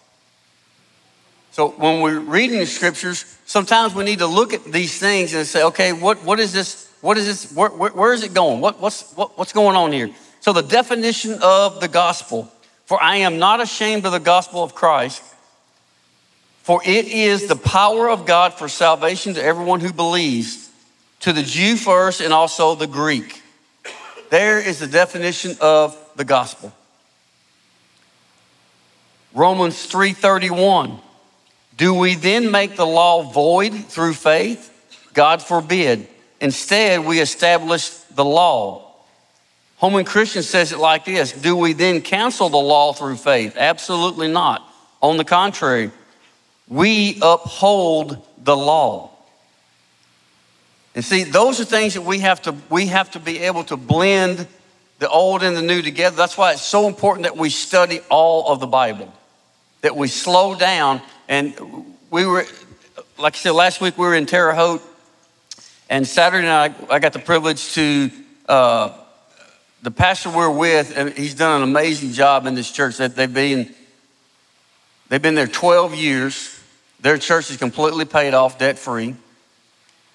So 1.53 1.71
when 1.71 2.01
we're 2.01 2.21
reading 2.21 2.59
the 2.59 2.67
scriptures, 2.67 3.25
sometimes 3.45 3.95
we 3.95 4.05
need 4.05 4.21
to 4.21 4.27
look 4.27 4.53
at 4.53 4.65
these 4.65 4.99
things 4.99 5.35
and 5.35 5.47
say, 5.47 5.65
okay, 5.65 5.93
what, 5.93 6.23
what 6.25 6.39
is 6.39 6.53
this? 6.53 6.89
What 7.01 7.19
is 7.19 7.27
this? 7.27 7.53
Where, 7.53 7.71
where, 7.71 7.91
where 7.91 8.13
is 8.13 8.23
it 8.23 8.35
going? 8.35 8.61
What, 8.61 8.81
what's, 8.81 9.13
what, 9.13 9.37
what's 9.37 9.53
going 9.53 9.77
on 9.77 9.93
here? 9.93 10.11
So 10.41 10.53
the 10.53 10.63
definition 10.63 11.39
of 11.43 11.81
the 11.81 11.89
gospel, 11.89 12.51
for 12.87 13.03
I 13.03 13.17
am 13.17 13.39
not 13.39 13.61
ashamed 13.61 14.07
of 14.07 14.13
the 14.13 14.21
gospel 14.21 14.63
of 14.63 14.75
Christ, 14.75 15.23
For 16.63 16.81
it 16.85 17.07
is 17.07 17.49
the 17.49 17.57
power 17.57 18.09
of 18.09 18.27
God 18.27 18.55
for 18.55 18.69
salvation 18.69 19.35
to 19.35 19.43
everyone 19.43 19.81
who 19.81 19.93
believes, 19.93 20.71
to 21.21 21.33
the 21.33 21.43
Jew 21.43 21.77
first 21.77 22.21
and 22.21 22.33
also 22.33 22.75
the 22.75 22.87
Greek. 22.87 23.43
There 24.31 24.61
is 24.61 24.79
the 24.79 24.87
definition 24.87 25.57
of 25.61 25.99
the 26.15 26.25
gospel. 26.25 26.73
Romans 29.35 29.87
3:31 29.87 31.01
Do 31.77 31.95
we 31.95 32.15
then 32.15 32.51
make 32.51 32.77
the 32.77 32.87
law 32.87 33.23
void 33.23 33.73
through 33.87 34.15
faith? 34.15 34.67
God 35.15 35.43
forbid. 35.43 36.09
Instead, 36.41 37.05
we 37.05 37.21
establish 37.21 37.89
the 37.89 38.25
law. 38.25 38.87
Holman 39.77 40.05
Christian 40.05 40.43
says 40.43 40.73
it 40.73 40.79
like 40.79 41.07
this 41.07 41.33
Do 41.33 41.57
we 41.57 41.73
then 41.73 42.03
cancel 42.03 42.49
the 42.49 42.59
law 42.59 42.93
through 42.93 43.17
faith? 43.17 43.57
Absolutely 43.57 44.29
not. 44.29 44.67
On 45.03 45.17
the 45.17 45.25
contrary, 45.25 45.91
we 46.69 47.19
uphold 47.23 48.27
the 48.43 48.57
law. 48.57 49.11
And 50.95 51.05
see, 51.05 51.25
those 51.25 51.61
are 51.61 51.65
things 51.65 51.95
that 51.95 52.03
we 52.03 52.19
have 52.19 52.43
to 52.43 52.55
we 52.69 52.87
have 52.87 53.11
to 53.13 53.21
be 53.21 53.39
able 53.39 53.65
to 53.65 53.77
blend 53.77 54.47
the 54.99 55.09
old 55.09 55.43
and 55.43 55.57
the 55.57 55.63
new 55.63 55.81
together. 55.81 56.15
That's 56.15 56.37
why 56.37 56.53
it's 56.53 56.63
so 56.63 56.87
important 56.87 57.25
that 57.25 57.37
we 57.37 57.49
study 57.49 58.01
all 58.11 58.53
of 58.53 58.61
the 58.61 58.67
Bible 58.67 59.13
that 59.83 59.97
we 59.97 60.09
slow 60.09 60.55
down. 60.55 61.01
And 61.31 61.55
we 62.11 62.27
were, 62.27 62.45
like 63.17 63.35
I 63.35 63.39
said, 63.39 63.53
last 63.53 63.81
week 63.81 63.97
we 63.97 64.05
were 64.05 64.17
in 64.17 64.27
Terre 64.27 64.53
Haute, 64.53 64.83
and 65.89 66.05
Saturday 66.05 66.45
night 66.45 66.75
I 66.91 66.99
got 66.99 67.13
the 67.13 67.21
privilege 67.21 67.73
to, 67.75 68.11
uh, 68.49 68.91
the 69.81 69.93
pastor 69.93 70.31
we're 70.31 70.51
with, 70.51 70.93
and 70.97 71.13
he's 71.13 71.37
done 71.37 71.63
an 71.63 71.69
amazing 71.69 72.11
job 72.11 72.47
in 72.47 72.57
this 72.57 72.73
church. 72.73 72.97
That 72.97 73.15
they've 73.15 73.33
been, 73.33 73.73
they've 75.09 75.23
been 75.23 75.37
there 75.37 75.47
12 75.47 75.95
years. 75.95 76.61
Their 76.99 77.17
church 77.17 77.49
is 77.53 77.59
completely 77.59 78.07
paid 78.07 78.35
off, 78.35 78.59
debt 78.59 78.77
free. 78.77 79.15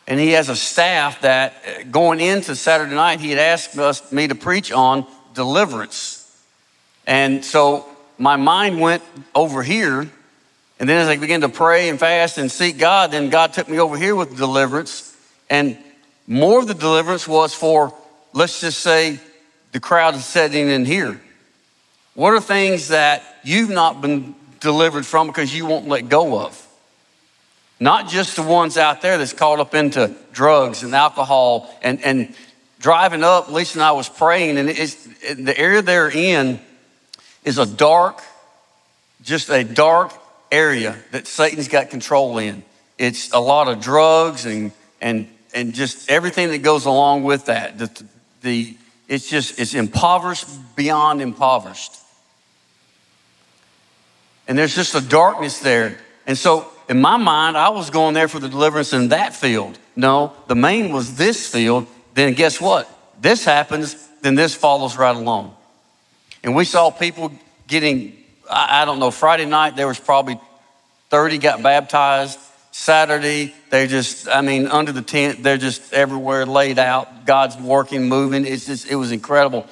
And 0.07 0.19
he 0.19 0.31
has 0.31 0.49
a 0.49 0.55
staff 0.55 1.21
that 1.21 1.53
uh, 1.65 1.83
going 1.89 2.19
into 2.19 2.57
Saturday 2.57 2.93
night, 2.93 3.21
he 3.21 3.29
had 3.29 3.39
asked 3.39 3.77
us, 3.77 4.11
me 4.11 4.27
to 4.27 4.35
preach 4.35 4.69
on 4.69 5.07
deliverance. 5.33 6.29
And 7.07 7.43
so 7.45 7.85
my 8.17 8.35
mind 8.35 8.81
went 8.81 9.01
over 9.33 9.63
here. 9.63 10.11
And 10.79 10.89
then 10.89 10.97
as 10.97 11.07
I 11.07 11.17
began 11.17 11.41
to 11.41 11.49
pray 11.49 11.89
and 11.89 11.99
fast 11.99 12.37
and 12.37 12.51
seek 12.51 12.77
God, 12.77 13.11
then 13.11 13.29
God 13.29 13.53
took 13.53 13.69
me 13.69 13.79
over 13.79 13.97
here 13.97 14.15
with 14.15 14.35
deliverance. 14.35 15.15
And 15.49 15.77
more 16.27 16.59
of 16.59 16.67
the 16.67 16.73
deliverance 16.73 17.27
was 17.27 17.53
for, 17.53 17.93
let's 18.33 18.59
just 18.59 18.79
say, 18.79 19.19
the 19.71 19.79
crowd 19.79 20.15
is 20.15 20.25
sitting 20.25 20.69
in 20.69 20.85
here. 20.85 21.19
What 22.13 22.33
are 22.33 22.41
things 22.41 22.89
that 22.89 23.23
you've 23.43 23.69
not 23.69 24.01
been 24.01 24.35
delivered 24.59 25.05
from 25.05 25.27
because 25.27 25.55
you 25.55 25.65
won't 25.65 25.87
let 25.87 26.09
go 26.09 26.39
of? 26.39 26.61
Not 27.79 28.07
just 28.07 28.35
the 28.35 28.41
ones 28.41 28.77
out 28.77 29.01
there 29.01 29.17
that's 29.17 29.33
caught 29.33 29.59
up 29.59 29.75
into 29.75 30.13
drugs 30.31 30.83
and 30.83 30.95
alcohol 30.95 31.73
and, 31.81 32.01
and 32.03 32.33
driving 32.79 33.23
up. 33.23 33.51
Lisa 33.51 33.79
and 33.79 33.83
I 33.83 33.91
was 33.91 34.07
praying, 34.07 34.57
and 34.57 34.69
it's, 34.69 34.95
the 35.33 35.57
area 35.57 35.81
they're 35.81 36.09
in 36.09 36.59
is 37.43 37.57
a 37.57 37.65
dark, 37.65 38.21
just 39.21 39.49
a 39.49 39.63
dark 39.63 40.13
area 40.51 40.97
that 41.11 41.27
Satan's 41.27 41.67
got 41.67 41.89
control 41.89 42.37
in. 42.37 42.63
It's 42.97 43.31
a 43.31 43.39
lot 43.39 43.67
of 43.67 43.81
drugs 43.81 44.45
and 44.45 44.71
and 45.01 45.27
and 45.53 45.73
just 45.73 46.09
everything 46.09 46.49
that 46.49 46.59
goes 46.59 46.85
along 46.85 47.23
with 47.23 47.45
that. 47.45 47.77
The, 47.77 48.05
the 48.41 48.77
it's 49.07 49.29
just 49.29 49.59
it's 49.59 49.73
impoverished 49.73 50.47
beyond 50.75 51.21
impoverished. 51.21 51.93
And 54.47 54.57
there's 54.57 54.75
just 54.75 54.93
a 54.95 55.01
darkness 55.01 55.59
there. 55.59 55.97
And 56.27 56.37
so 56.37 56.67
in 56.87 57.01
my 57.01 57.17
mind, 57.17 57.57
I 57.57 57.69
was 57.69 57.89
going 57.89 58.13
there 58.13 58.27
for 58.27 58.39
the 58.39 58.49
deliverance 58.49 58.93
in 58.93 59.09
that 59.09 59.35
field. 59.35 59.77
No, 59.95 60.33
the 60.47 60.55
main 60.55 60.91
was 60.91 61.15
this 61.15 61.47
field. 61.47 61.87
Then 62.13 62.33
guess 62.33 62.61
what? 62.61 62.89
This 63.19 63.43
happens, 63.45 64.07
then 64.21 64.35
this 64.35 64.53
follows 64.53 64.97
right 64.97 65.15
along. 65.15 65.55
And 66.43 66.55
we 66.55 66.65
saw 66.65 66.91
people 66.91 67.31
getting, 67.67 68.15
I, 68.49 68.85
don't 68.85 68.99
know, 68.99 69.11
Friday 69.11 69.45
night 69.45 69.75
there 69.75 69.87
was 69.87 69.99
probably 69.99 70.39
30 71.09 71.37
got 71.37 71.63
baptized. 71.63 72.39
Saturday, 72.71 73.55
they're 73.69 73.87
just, 73.87 74.27
I 74.27 74.41
mean, 74.41 74.67
under 74.67 74.91
the 74.91 75.01
tent, 75.01 75.43
they're 75.43 75.57
just 75.57 75.93
everywhere 75.93 76.45
laid 76.45 76.77
out. 76.77 77.25
God's 77.25 77.55
working, 77.55 78.09
moving. 78.09 78.45
It's 78.45 78.65
just, 78.65 78.89
it 78.89 78.95
was 78.95 79.13
incredible. 79.13 79.65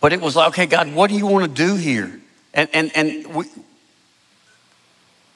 But 0.00 0.12
it 0.12 0.20
was 0.20 0.34
like, 0.34 0.48
okay, 0.48 0.66
God, 0.66 0.92
what 0.92 1.08
do 1.08 1.16
you 1.16 1.26
want 1.26 1.44
to 1.44 1.66
do 1.66 1.76
here? 1.76 2.20
And, 2.52 2.68
and, 2.72 2.90
and 2.96 3.34
we, 3.34 3.44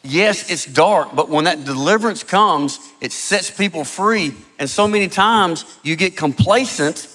yes, 0.03 0.51
it's 0.51 0.67
dark, 0.67 1.15
but 1.15 1.29
when 1.29 1.45
that 1.45 1.65
deliverance 1.65 2.25
comes, 2.25 2.79
it 3.01 3.13
sets 3.13 3.51
people 3.51 3.85
free. 3.85 4.35
And 4.59 4.69
so 4.69 4.89
many 4.89 5.07
times 5.07 5.65
you 5.85 5.95
get 5.95 6.17
complacent 6.17 7.09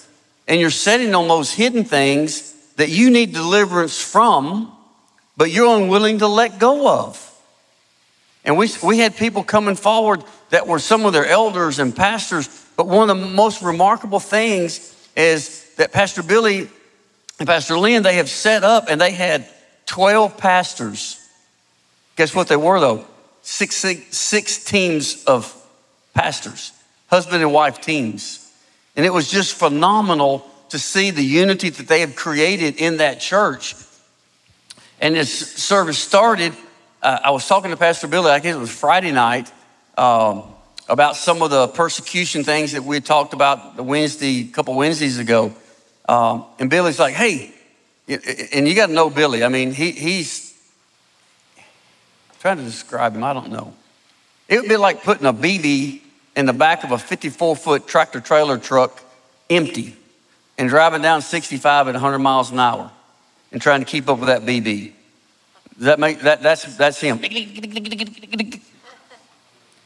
and 0.48 0.60
you're 0.60 0.70
setting 0.70 1.14
on 1.14 1.28
those 1.28 1.52
hidden 1.52 1.84
things 1.84 2.55
that 2.76 2.90
you 2.90 3.10
need 3.10 3.32
deliverance 3.32 4.00
from, 4.00 4.72
but 5.36 5.50
you're 5.50 5.76
unwilling 5.76 6.18
to 6.18 6.26
let 6.26 6.58
go 6.58 6.88
of. 6.88 7.22
And 8.44 8.56
we, 8.56 8.70
we 8.82 8.98
had 8.98 9.16
people 9.16 9.42
coming 9.42 9.74
forward 9.74 10.22
that 10.50 10.66
were 10.66 10.78
some 10.78 11.04
of 11.04 11.12
their 11.12 11.26
elders 11.26 11.78
and 11.78 11.94
pastors, 11.94 12.48
but 12.76 12.86
one 12.86 13.10
of 13.10 13.18
the 13.18 13.26
most 13.26 13.62
remarkable 13.62 14.20
things 14.20 14.94
is 15.16 15.74
that 15.76 15.92
Pastor 15.92 16.22
Billy 16.22 16.68
and 17.38 17.48
Pastor 17.48 17.78
Lynn, 17.78 18.02
they 18.02 18.16
have 18.16 18.28
set 18.28 18.62
up 18.62 18.86
and 18.88 19.00
they 19.00 19.10
had 19.10 19.48
12 19.86 20.36
pastors. 20.36 21.20
Guess 22.16 22.34
what 22.34 22.48
they 22.48 22.56
were 22.56 22.78
though? 22.80 23.04
Six, 23.42 23.76
six, 23.76 24.16
six 24.16 24.64
teams 24.64 25.24
of 25.24 25.52
pastors, 26.14 26.72
husband 27.08 27.42
and 27.42 27.52
wife 27.52 27.80
teams. 27.80 28.42
And 28.96 29.04
it 29.04 29.12
was 29.12 29.30
just 29.30 29.54
phenomenal 29.54 30.48
to 30.70 30.78
see 30.78 31.10
the 31.10 31.22
unity 31.22 31.70
that 31.70 31.88
they 31.88 32.00
have 32.00 32.16
created 32.16 32.76
in 32.76 32.98
that 32.98 33.20
church. 33.20 33.74
And 35.00 35.16
as 35.16 35.32
service 35.32 35.98
started, 35.98 36.54
uh, 37.02 37.20
I 37.24 37.30
was 37.30 37.46
talking 37.46 37.70
to 37.70 37.76
Pastor 37.76 38.08
Billy, 38.08 38.30
I 38.30 38.38
guess 38.38 38.56
it 38.56 38.58
was 38.58 38.70
Friday 38.70 39.12
night, 39.12 39.52
um, 39.96 40.44
about 40.88 41.16
some 41.16 41.42
of 41.42 41.50
the 41.50 41.68
persecution 41.68 42.44
things 42.44 42.72
that 42.72 42.82
we 42.82 43.00
talked 43.00 43.34
about 43.34 43.76
the 43.76 43.82
Wednesday, 43.82 44.42
a 44.42 44.52
couple 44.52 44.74
Wednesdays 44.74 45.18
ago. 45.18 45.54
Um, 46.08 46.44
and 46.58 46.70
Billy's 46.70 46.98
like, 46.98 47.14
hey, 47.14 47.52
and 48.08 48.68
you 48.68 48.74
got 48.74 48.86
to 48.86 48.92
know 48.92 49.10
Billy. 49.10 49.42
I 49.44 49.48
mean, 49.48 49.72
he, 49.72 49.90
he's 49.90 50.54
I'm 51.56 51.64
trying 52.40 52.56
to 52.58 52.64
describe 52.64 53.14
him, 53.14 53.24
I 53.24 53.32
don't 53.32 53.50
know. 53.50 53.74
It 54.48 54.60
would 54.60 54.68
be 54.68 54.76
like 54.76 55.02
putting 55.02 55.26
a 55.26 55.32
BB 55.32 56.00
in 56.36 56.46
the 56.46 56.52
back 56.52 56.84
of 56.84 56.92
a 56.92 56.98
54 56.98 57.56
foot 57.56 57.86
tractor 57.88 58.20
trailer 58.20 58.58
truck 58.58 59.02
empty 59.50 59.96
and 60.58 60.68
driving 60.68 61.02
down 61.02 61.22
65 61.22 61.88
at 61.88 61.94
100 61.94 62.18
miles 62.18 62.50
an 62.50 62.58
hour 62.58 62.90
and 63.52 63.60
trying 63.60 63.80
to 63.80 63.86
keep 63.86 64.08
up 64.08 64.18
with 64.18 64.28
that 64.28 64.42
BB. 64.42 64.92
That 65.78 65.98
make 65.98 66.20
that? 66.20 66.42
That's 66.42 66.76
that's 66.76 67.00
him. 67.00 67.18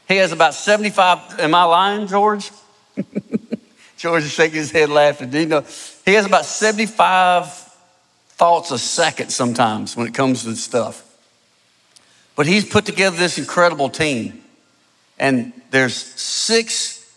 He 0.07 0.17
has 0.17 0.31
about 0.31 0.53
75. 0.53 1.39
Am 1.39 1.55
I 1.55 1.63
lying, 1.63 2.07
George? 2.07 2.51
George 3.97 4.23
is 4.23 4.31
shaking 4.31 4.57
his 4.57 4.71
head 4.71 4.89
laughing. 4.89 5.31
You 5.31 5.45
know? 5.45 5.65
He 6.05 6.13
has 6.13 6.25
about 6.25 6.45
75 6.45 7.47
thoughts 8.29 8.71
a 8.71 8.79
second 8.79 9.29
sometimes 9.29 9.95
when 9.95 10.07
it 10.07 10.13
comes 10.13 10.43
to 10.43 10.55
stuff. 10.55 11.07
But 12.35 12.47
he's 12.47 12.65
put 12.65 12.85
together 12.85 13.15
this 13.15 13.37
incredible 13.37 13.89
team. 13.89 14.43
And 15.19 15.53
there's 15.69 15.95
six 15.95 17.15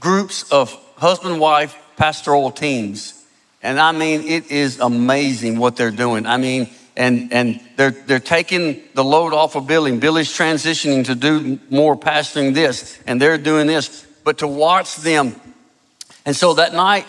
groups 0.00 0.50
of 0.50 0.72
husband, 0.96 1.38
wife, 1.38 1.76
pastoral 1.96 2.50
teams. 2.50 3.14
And 3.62 3.80
I 3.80 3.92
mean, 3.92 4.22
it 4.22 4.50
is 4.50 4.80
amazing 4.80 5.58
what 5.58 5.76
they're 5.76 5.90
doing. 5.90 6.26
I 6.26 6.36
mean, 6.36 6.68
and, 6.96 7.32
and 7.32 7.60
they're, 7.76 7.90
they're 7.90 8.20
taking 8.20 8.80
the 8.94 9.04
load 9.04 9.34
off 9.34 9.54
of 9.54 9.66
Billy. 9.66 9.96
Billy's 9.98 10.32
transitioning 10.32 11.04
to 11.06 11.14
do 11.14 11.58
more 11.68 11.96
pastoring 11.96 12.54
this, 12.54 12.98
and 13.06 13.20
they're 13.20 13.38
doing 13.38 13.66
this. 13.66 14.06
But 14.24 14.38
to 14.38 14.48
watch 14.48 14.96
them, 14.96 15.38
and 16.24 16.34
so 16.34 16.54
that 16.54 16.74
night, 16.74 17.06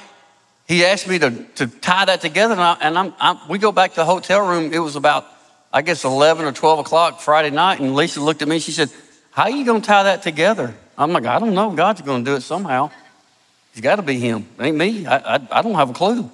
he 0.68 0.84
asked 0.84 1.08
me 1.08 1.18
to, 1.20 1.32
to 1.56 1.68
tie 1.68 2.06
that 2.06 2.22
together, 2.22 2.54
and, 2.54 2.62
I, 2.62 2.78
and 2.82 2.98
I'm, 2.98 3.14
I'm, 3.20 3.48
we 3.48 3.58
go 3.58 3.72
back 3.72 3.92
to 3.92 3.96
the 3.98 4.06
hotel 4.06 4.46
room. 4.46 4.74
It 4.74 4.80
was 4.80 4.98
about, 4.98 5.26
I 5.72 5.82
guess, 5.82 6.04
11 6.04 6.46
or 6.46 6.52
12 6.52 6.80
o'clock 6.80 7.22
Friday 7.22 7.52
night, 7.52 7.80
and 7.80 7.96
Lisa 7.96 8.20
looked 8.20 8.42
at 8.42 8.48
me. 8.48 8.60
She 8.60 8.74
said, 8.74 8.90
How 9.32 9.44
are 9.44 9.50
you 9.50 9.66
going 9.66 9.82
to 9.82 9.88
tie 9.88 10.04
that 10.04 10.22
together? 10.22 10.76
I'm 10.98 11.14
like, 11.14 11.26
I 11.26 11.40
don't 11.40 11.54
know. 11.54 11.72
God's 11.72 12.02
going 12.02 12.26
to 12.26 12.32
do 12.32 12.36
it 12.36 12.42
somehow. 12.42 12.92
It's 13.78 13.84
got 13.84 13.98
to 13.98 14.02
be 14.02 14.18
him. 14.18 14.48
It 14.58 14.64
ain't 14.64 14.76
me. 14.76 15.06
I, 15.06 15.36
I, 15.36 15.48
I, 15.52 15.62
don't 15.62 15.76
have 15.76 15.92
a 15.92 15.94
clue. 15.94 16.32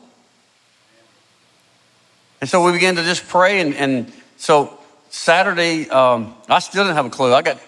And 2.40 2.50
so 2.50 2.64
we 2.64 2.72
began 2.72 2.96
to 2.96 3.04
just 3.04 3.28
pray. 3.28 3.60
And, 3.60 3.76
and 3.76 4.14
so 4.38 4.80
Saturday, 5.10 5.90
um, 5.90 6.36
I 6.48 6.60
still 6.60 6.86
didn't 6.86 6.96
have 6.96 7.06
a 7.06 7.10
clue. 7.10 7.34
I 7.34 7.42
got, 7.42 7.60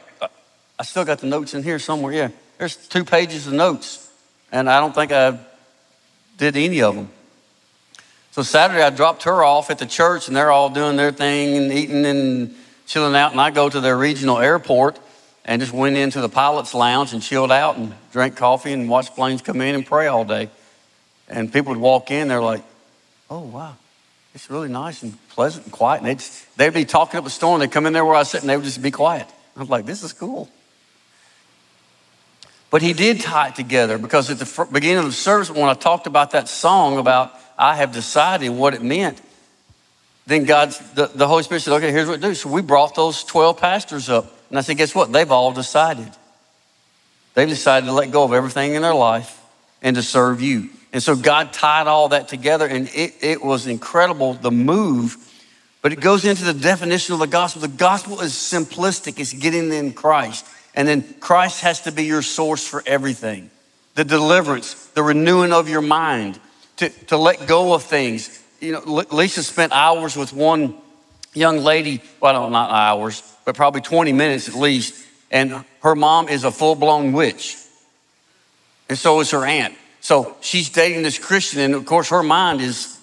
I 0.80 0.84
still 0.84 1.04
got 1.04 1.20
the 1.20 1.28
notes 1.28 1.56
in 1.56 1.62
here 1.62 1.78
somewhere. 1.78 2.14
Yeah, 2.14 2.30
there's 2.58 2.78
two 2.78 3.04
pages 3.04 3.48
of 3.48 3.54
notes, 3.54 4.10
and 4.50 4.70
I 4.70 4.80
don't 4.80 4.96
think 4.96 5.12
I 5.12 5.38
did 6.38 6.56
any 6.56 6.82
of 6.82 6.96
them. 6.96 7.10
So 8.32 8.44
Saturday, 8.44 8.82
I 8.82 8.92
dropped 8.92 9.24
her 9.24 9.44
off 9.44 9.70
at 9.72 9.78
the 9.78 9.86
church, 9.86 10.30
and 10.30 10.38
they're 10.38 10.52
all 10.52 10.70
doing 10.70 10.96
their 10.96 11.12
thing 11.12 11.58
and 11.58 11.74
eating 11.74 12.06
and 12.06 12.56
chilling 12.88 13.14
out, 13.14 13.34
and 13.34 13.42
I 13.42 13.52
go 13.52 13.68
to 13.68 13.82
their 13.82 13.98
regional 13.98 14.38
airport 14.38 14.98
and 15.46 15.62
just 15.62 15.74
went 15.74 15.96
into 15.96 16.22
the 16.22 16.30
pilot's 16.30 16.74
lounge 16.74 17.14
and 17.14 17.22
chilled 17.22 17.52
out 17.52 17.78
and 17.78 17.94
drank 18.12 18.36
coffee 18.36 18.74
and 18.74 18.90
watched 18.90 19.16
planes 19.16 19.42
come 19.42 19.62
in 19.62 19.76
and 19.76 19.86
pray 19.86 20.08
all 20.08 20.26
day. 20.26 20.50
And 21.30 21.52
people 21.54 21.74
would 21.74 21.82
walk 21.82 22.12
in, 22.12 22.28
they're 22.28 22.42
like, 22.42 22.64
oh, 23.30 23.42
wow, 23.42 23.76
it's 24.34 24.50
really 24.50 24.70
nice 24.70 25.04
and 25.04 25.18
pleasant 25.30 25.66
and 25.66 25.74
quiet. 25.74 26.02
And 26.02 26.08
they'd, 26.08 26.26
they'd 26.58 26.74
be 26.74 26.86
talking 26.86 27.18
up 27.18 27.26
a 27.26 27.30
storm. 27.30 27.60
They'd 27.60 27.72
come 27.72 27.86
in 27.86 27.94
there 27.94 28.04
where 28.04 28.16
I 28.16 28.20
was 28.20 28.30
sitting, 28.30 28.48
they 28.48 28.58
would 28.58 28.66
just 28.66 28.82
be 28.82 28.92
quiet. 28.92 29.28
I 29.56 29.60
was 29.60 29.70
like, 29.70 29.86
this 29.86 30.04
is 30.04 30.14
cool. 30.14 30.50
But 32.72 32.82
he 32.82 32.94
did 32.94 33.22
tie 33.22 33.50
it 33.50 33.56
together 33.56 33.98
because 33.98 34.30
at 34.30 34.40
the 34.40 34.68
beginning 34.72 34.98
of 34.98 35.06
the 35.06 35.12
service, 35.12 35.50
when 35.50 35.70
I 35.70 35.76
talked 35.76 36.08
about 36.08 36.32
that 36.32 36.50
song 36.50 36.98
about 36.98 37.34
I 37.58 37.76
have 37.76 37.94
decided 37.94 38.50
what 38.50 38.74
it 38.74 38.82
meant, 38.82 39.22
then 40.28 40.44
God, 40.44 40.72
the, 40.96 41.06
the 41.08 41.28
Holy 41.28 41.44
Spirit 41.44 41.62
said, 41.62 41.74
okay, 41.76 41.92
here's 41.92 42.08
what 42.10 42.20
to 42.22 42.28
do. 42.28 42.36
So 42.36 42.50
we 42.50 42.62
brought 42.62 42.96
those 42.96 43.24
12 43.24 43.60
pastors 43.60 44.10
up. 44.10 44.35
And 44.50 44.58
I 44.58 44.62
said, 44.62 44.78
guess 44.78 44.94
what? 44.94 45.12
They've 45.12 45.32
all 45.32 45.52
decided. 45.52 46.10
They've 47.34 47.50
decided 47.50 47.88
to 47.88 47.92
let 47.92 48.12
go 48.12 48.24
of 48.24 48.34
everything 48.34 48.76
in 48.76 48.82
their 48.82 48.94
life 48.94 49.42
and 49.82 49.96
to 49.96 50.04
serve 50.04 50.42
you. 50.42 50.70
And 50.94 51.04
so 51.04 51.16
God 51.16 51.52
tied 51.52 51.88
all 51.88 52.10
that 52.10 52.30
together, 52.30 52.66
and 52.66 52.90
it, 52.96 53.16
it 53.22 53.44
was 53.44 53.68
incredible, 53.68 54.34
the 54.34 54.52
move. 54.52 55.18
But 55.82 55.92
it 55.92 56.00
goes 56.00 56.24
into 56.24 56.46
the 56.46 56.54
definition 56.54 57.14
of 57.14 57.20
the 57.20 57.28
gospel. 57.28 57.62
The 57.62 57.68
gospel 57.68 58.22
is 58.22 58.32
simplistic, 58.32 59.20
it's 59.20 59.34
getting 59.34 59.74
in 59.74 59.92
Christ. 59.92 60.46
And 60.74 60.88
then 60.88 61.04
Christ 61.20 61.62
has 61.62 61.82
to 61.82 61.92
be 61.92 62.06
your 62.06 62.22
source 62.22 62.68
for 62.68 62.82
everything 62.86 63.50
the 63.96 64.04
deliverance, 64.04 64.88
the 64.88 65.04
renewing 65.04 65.54
of 65.54 65.70
your 65.70 65.82
mind, 65.82 66.38
to, 66.78 66.90
to 67.08 67.18
let 67.18 67.48
go 67.48 67.74
of 67.74 67.84
things. 67.84 68.44
You 68.60 68.74
know, 68.74 69.06
Lisa 69.12 69.42
spent 69.42 69.72
hours 69.72 70.18
with 70.18 70.34
one 70.34 70.76
young 71.34 71.60
lady, 71.60 72.02
well, 72.20 72.50
not 72.50 72.72
hours, 72.72 73.24
but 73.46 73.56
probably 73.56 73.82
20 73.82 74.12
minutes 74.12 74.50
at 74.50 74.56
least. 74.56 75.06
And 75.32 75.64
her 75.82 75.96
mom 75.96 76.28
is 76.28 76.44
a 76.44 76.52
full 76.52 76.76
blown 76.76 77.14
witch. 77.14 77.58
And 78.90 78.98
so 78.98 79.20
is 79.20 79.32
her 79.32 79.46
aunt. 79.46 79.76
So 80.02 80.36
she's 80.42 80.70
dating 80.70 81.02
this 81.02 81.18
Christian, 81.18 81.62
and 81.62 81.74
of 81.74 81.86
course, 81.86 82.10
her 82.10 82.22
mind 82.22 82.62
is 82.62 83.00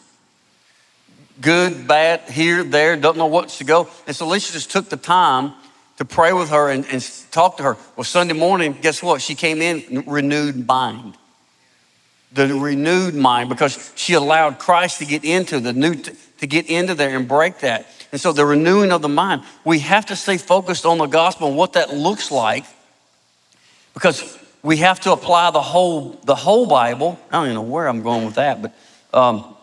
good, 1.40 1.88
bad, 1.88 2.20
here, 2.30 2.62
there, 2.62 2.96
doesn't 2.96 3.18
know 3.18 3.26
what's 3.26 3.58
to 3.58 3.64
go. 3.64 3.88
And 4.06 4.14
so 4.14 4.28
Lisa 4.28 4.52
just 4.52 4.70
took 4.70 4.88
the 4.88 4.96
time 4.96 5.52
to 5.98 6.04
pray 6.04 6.32
with 6.32 6.50
her 6.50 6.70
and, 6.70 6.86
and 6.86 7.02
talk 7.30 7.56
to 7.56 7.62
her. 7.64 7.76
Well, 7.96 8.04
Sunday 8.04 8.34
morning, 8.34 8.76
guess 8.80 9.02
what? 9.02 9.20
She 9.20 9.34
came 9.34 9.60
in 9.60 10.04
renewed 10.06 10.66
mind. 10.66 11.16
The 12.32 12.54
renewed 12.54 13.14
mind 13.14 13.48
because 13.48 13.92
she 13.94 14.14
allowed 14.14 14.58
Christ 14.58 14.98
to 15.00 15.04
get 15.04 15.24
into 15.24 15.60
the 15.60 15.72
new, 15.72 15.94
to 15.94 16.46
get 16.46 16.70
into 16.70 16.94
there 16.94 17.16
and 17.16 17.28
break 17.28 17.58
that. 17.58 17.86
And 18.12 18.20
so 18.20 18.32
the 18.32 18.44
renewing 18.44 18.92
of 18.92 19.00
the 19.00 19.08
mind, 19.08 19.42
we 19.64 19.78
have 19.80 20.06
to 20.06 20.16
stay 20.16 20.36
focused 20.36 20.84
on 20.84 20.98
the 20.98 21.06
gospel 21.06 21.48
and 21.48 21.56
what 21.56 21.72
that 21.72 21.94
looks 21.94 22.30
like 22.30 22.64
because 23.94 24.38
we 24.62 24.76
have 24.78 25.00
to 25.00 25.12
apply 25.12 25.50
the 25.50 25.62
whole, 25.62 26.20
the 26.24 26.34
whole 26.34 26.66
Bible. 26.66 27.18
I 27.30 27.32
don't 27.32 27.46
even 27.46 27.54
know 27.54 27.62
where 27.62 27.88
I'm 27.88 28.02
going 28.02 28.26
with 28.26 28.34
that, 28.34 28.60
but, 28.60 28.74
um, 29.14 29.56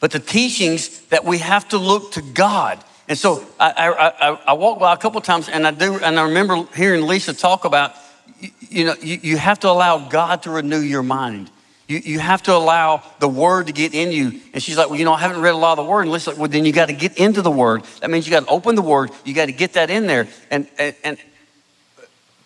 but 0.00 0.10
the 0.10 0.20
teachings 0.20 1.00
that 1.06 1.24
we 1.24 1.38
have 1.38 1.66
to 1.70 1.78
look 1.78 2.12
to 2.12 2.22
God. 2.22 2.84
And 3.08 3.16
so 3.16 3.46
I, 3.58 3.70
I, 3.70 4.30
I, 4.30 4.40
I 4.48 4.52
walked 4.52 4.80
by 4.80 4.92
a 4.92 4.96
couple 4.98 5.20
times 5.22 5.48
and 5.48 5.66
I 5.66 5.70
do, 5.70 5.98
and 5.98 6.20
I 6.20 6.24
remember 6.24 6.64
hearing 6.76 7.06
Lisa 7.06 7.32
talk 7.32 7.64
about, 7.64 7.94
you, 8.38 8.50
you 8.68 8.84
know, 8.84 8.94
you, 9.00 9.18
you 9.22 9.36
have 9.38 9.60
to 9.60 9.70
allow 9.70 10.08
God 10.08 10.42
to 10.42 10.50
renew 10.50 10.80
your 10.80 11.02
mind. 11.02 11.50
You, 11.88 11.98
you 11.98 12.18
have 12.18 12.42
to 12.44 12.54
allow 12.54 13.02
the 13.20 13.28
word 13.28 13.68
to 13.68 13.72
get 13.72 13.94
in 13.94 14.10
you. 14.10 14.40
And 14.52 14.62
she's 14.62 14.76
like, 14.76 14.90
Well, 14.90 14.98
you 14.98 15.04
know, 15.04 15.12
I 15.12 15.20
haven't 15.20 15.40
read 15.40 15.54
a 15.54 15.58
lot 15.58 15.78
of 15.78 15.84
the 15.84 15.90
word. 15.90 16.02
And 16.02 16.10
Lisa's 16.10 16.28
like, 16.28 16.38
Well, 16.38 16.48
then 16.48 16.64
you 16.64 16.72
got 16.72 16.86
to 16.86 16.94
get 16.94 17.16
into 17.18 17.42
the 17.42 17.50
word. 17.50 17.84
That 18.00 18.10
means 18.10 18.26
you 18.26 18.32
got 18.32 18.44
to 18.44 18.50
open 18.50 18.74
the 18.74 18.82
word, 18.82 19.10
you 19.24 19.34
got 19.34 19.46
to 19.46 19.52
get 19.52 19.74
that 19.74 19.90
in 19.90 20.06
there. 20.06 20.26
And, 20.50 20.66
and, 20.78 20.94
and 21.04 21.18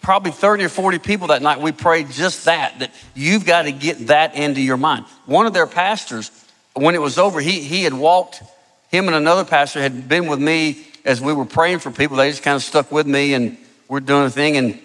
probably 0.03 0.33
30 0.33 0.65
or 0.65 0.69
40 0.69 0.99
people 0.99 1.29
that 1.29 1.43
night, 1.43 1.61
we 1.61 1.73
prayed 1.73 2.11
just 2.11 2.45
that, 2.45 2.79
that 2.81 2.95
you've 3.15 3.45
got 3.45 3.63
to 3.63 3.73
get 3.73 4.09
that 4.09 4.35
into 4.35 4.61
your 4.61 4.76
mind. 4.76 5.07
One 5.26 5.47
of 5.47 5.53
their 5.53 5.67
pastors, 5.67 6.31
when 6.75 6.95
it 6.95 7.00
was 7.00 7.19
over, 7.19 7.41
he, 7.41 7.61
he 7.61 7.85
had 7.85 7.95
walked 7.95 8.43
him 8.91 9.07
and 9.07 9.15
another 9.15 9.45
pastor 9.45 9.81
had 9.81 10.09
been 10.09 10.26
with 10.26 10.41
me 10.41 10.85
as 11.05 11.21
we 11.21 11.33
were 11.33 11.45
praying 11.45 11.79
for 11.79 11.91
people. 11.91 12.17
They 12.17 12.31
just 12.31 12.43
kind 12.43 12.57
of 12.57 12.63
stuck 12.63 12.91
with 12.91 13.07
me 13.07 13.35
and 13.35 13.57
we're 13.89 14.00
doing 14.00 14.25
a 14.25 14.31
thing. 14.31 14.57
And 14.57 14.81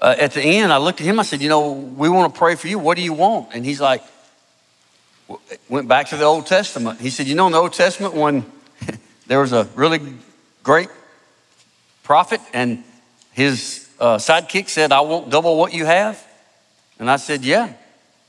uh, 0.00 0.16
at 0.18 0.32
the 0.32 0.42
end, 0.42 0.72
I 0.72 0.78
looked 0.78 1.00
at 1.00 1.06
him. 1.06 1.20
I 1.20 1.22
said, 1.22 1.42
You 1.42 1.48
know, 1.48 1.72
we 1.72 2.08
want 2.08 2.32
to 2.32 2.38
pray 2.38 2.54
for 2.54 2.68
you. 2.68 2.78
What 2.78 2.96
do 2.96 3.02
you 3.02 3.12
want? 3.12 3.50
And 3.52 3.64
he's 3.64 3.80
like, 3.80 4.02
Went 5.68 5.86
back 5.88 6.08
to 6.08 6.16
the 6.16 6.24
Old 6.24 6.46
Testament. 6.46 7.00
He 7.00 7.10
said, 7.10 7.26
You 7.26 7.34
know, 7.34 7.46
in 7.46 7.52
the 7.52 7.58
Old 7.58 7.72
Testament, 7.72 8.14
when 8.14 8.44
there 9.26 9.40
was 9.40 9.52
a 9.52 9.68
really 9.74 10.00
great 10.62 10.88
prophet 12.02 12.40
and 12.52 12.82
his 13.32 13.88
uh, 14.00 14.16
sidekick 14.16 14.68
said, 14.68 14.90
I 14.90 15.00
want 15.00 15.30
double 15.30 15.56
what 15.56 15.72
you 15.72 15.84
have. 15.84 16.26
And 16.98 17.10
I 17.10 17.16
said, 17.16 17.44
Yeah, 17.44 17.72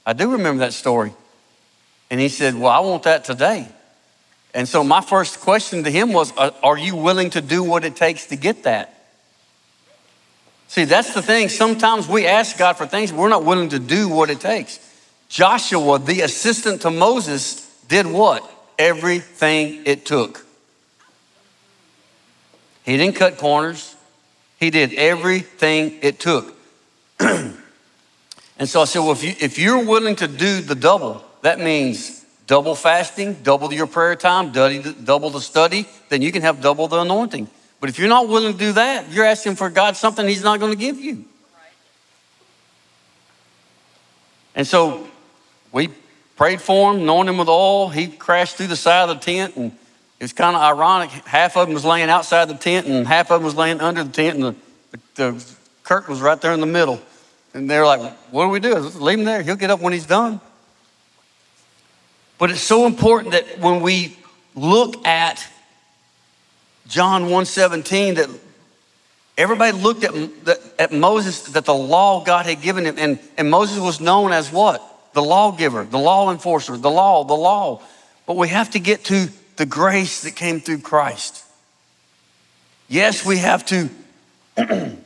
I 0.06 0.14
do 0.14 0.34
remember 0.34 0.60
that 0.60 0.74
story. 0.74 1.14
And 2.10 2.20
he 2.20 2.30
said, 2.30 2.56
Well, 2.56 2.72
I 2.72 2.80
want 2.82 3.04
that 3.04 3.24
today. 3.24 3.68
And 4.54 4.68
so 4.68 4.84
my 4.84 5.00
first 5.00 5.40
question 5.40 5.86
to 5.86 5.90
him 5.90 6.12
was, 6.12 6.34
Are 6.38 6.78
you 6.78 6.98
willing 6.98 7.30
to 7.32 7.42
do 7.42 7.64
what 7.64 7.86
it 7.86 7.96
takes 7.96 8.28
to 8.28 8.36
get 8.36 8.64
that? 8.64 9.01
See, 10.72 10.86
that's 10.86 11.14
the 11.14 11.22
thing. 11.22 11.50
Sometimes 11.50 12.08
we 12.08 12.26
ask 12.26 12.58
God 12.58 12.78
for 12.78 12.88
things, 12.88 13.12
we're 13.12 13.28
not 13.28 13.44
willing 13.44 13.68
to 13.72 13.78
do 13.78 14.08
what 14.08 14.30
it 14.30 14.40
takes. 14.40 14.80
Joshua, 15.28 16.00
the 16.00 16.22
assistant 16.22 16.84
to 16.84 16.90
Moses, 16.90 17.70
did 17.90 18.08
what? 18.08 18.50
Everything 18.80 19.82
it 19.86 20.06
took. 20.06 20.46
He 22.86 22.96
didn't 22.96 23.18
cut 23.18 23.38
corners, 23.38 23.98
he 24.62 24.70
did 24.70 24.94
everything 24.94 26.00
it 26.02 26.22
took. 26.22 26.56
and 27.20 27.54
so 28.64 28.80
I 28.80 28.86
said, 28.86 29.00
Well, 29.00 29.12
if, 29.12 29.26
you, 29.26 29.36
if 29.42 29.60
you're 29.60 29.84
willing 29.84 30.16
to 30.16 30.28
do 30.30 30.62
the 30.62 30.76
double, 30.76 31.22
that 31.42 31.60
means 31.60 32.26
double 32.48 32.76
fasting, 32.76 33.34
double 33.44 33.74
your 33.74 33.88
prayer 33.88 34.16
time, 34.16 34.54
double 34.54 35.32
the 35.32 35.42
study, 35.42 35.86
then 36.08 36.22
you 36.22 36.32
can 36.32 36.44
have 36.44 36.62
double 36.62 36.88
the 36.88 37.02
anointing. 37.02 37.50
But 37.82 37.90
if 37.90 38.00
you're 38.00 38.08
not 38.08 38.30
willing 38.30 38.54
to 38.54 38.58
do 38.58 38.74
that, 38.74 39.12
you're 39.12 39.26
asking 39.26 39.56
for 39.56 39.70
God 39.70 39.98
something 39.98 40.26
He's 40.26 40.44
not 40.44 40.62
going 40.62 40.72
to 40.72 40.78
give 40.78 41.00
you. 41.00 41.26
And 44.56 44.68
so 44.68 45.08
we 45.72 45.90
prayed 46.36 46.62
for 46.62 46.94
him, 46.94 47.02
anointed 47.02 47.34
him 47.34 47.40
with 47.40 47.50
oil. 47.50 47.90
He 47.90 48.08
crashed 48.08 48.58
through 48.58 48.68
the 48.68 48.76
side 48.76 49.10
of 49.10 49.20
the 49.20 49.26
tent, 49.26 49.56
and 49.56 49.72
it 50.20 50.24
was 50.24 50.34
kind 50.34 50.56
of 50.56 50.62
ironic. 50.62 51.10
Half 51.10 51.58
of 51.58 51.68
him 51.68 51.74
was 51.74 51.84
laying 51.84 52.10
outside 52.10 52.50
the 52.50 52.54
tent, 52.54 52.86
and 52.86 53.08
half 53.08 53.32
of 53.32 53.42
him 53.42 53.46
was 53.46 53.56
laying 53.56 53.82
under 53.82 54.04
the 54.04 54.12
tent, 54.12 54.36
and 54.36 54.56
the, 54.92 55.00
the, 55.16 55.46
curtain 55.84 56.12
was 56.12 56.22
right 56.22 56.40
there 56.40 56.54
in 56.54 56.60
the 56.60 56.68
middle. 56.68 57.02
And 57.54 57.70
they're 57.70 57.86
like, 57.86 58.02
What 58.30 58.46
do 58.46 58.50
we 58.50 58.60
do? 58.60 58.76
Leave 58.76 59.20
him 59.20 59.26
there. 59.26 59.42
He'll 59.42 59.56
get 59.56 59.72
up 59.72 59.82
when 59.82 59.94
he's 59.94 60.06
done. 60.06 60.40
But 62.38 62.52
it's 62.52 62.62
so 62.62 62.86
important 62.86 63.34
that 63.34 63.60
when 63.60 63.82
we 63.82 64.18
look 64.56 65.06
at 65.08 65.48
John 66.92 67.30
1:17 67.30 68.16
that 68.16 68.30
everybody 69.38 69.72
looked 69.72 70.04
at, 70.04 70.14
at 70.78 70.92
Moses 70.92 71.44
that 71.54 71.64
the 71.64 71.74
law 71.74 72.22
God 72.22 72.46
had 72.46 72.62
given 72.62 72.86
him 72.86 72.96
and, 72.98 73.18
and 73.38 73.50
Moses 73.50 73.80
was 73.80 74.02
known 74.02 74.34
as 74.34 74.52
what? 74.52 74.84
The 75.14 75.22
lawgiver, 75.22 75.86
the 75.86 75.98
law 75.98 76.32
enforcer, 76.32 76.76
the 76.76 76.92
law, 76.92 77.24
the 77.24 77.34
law. 77.34 77.82
But 78.26 78.36
we 78.36 78.50
have 78.50 78.72
to 78.72 78.80
get 78.80 79.06
to 79.06 79.30
the 79.56 79.66
grace 79.66 80.24
that 80.24 80.36
came 80.36 80.60
through 80.60 80.80
Christ. 80.80 81.46
Yes, 82.90 83.26
we 83.26 83.38
have 83.38 83.66
to 83.68 83.90
line 84.58 84.98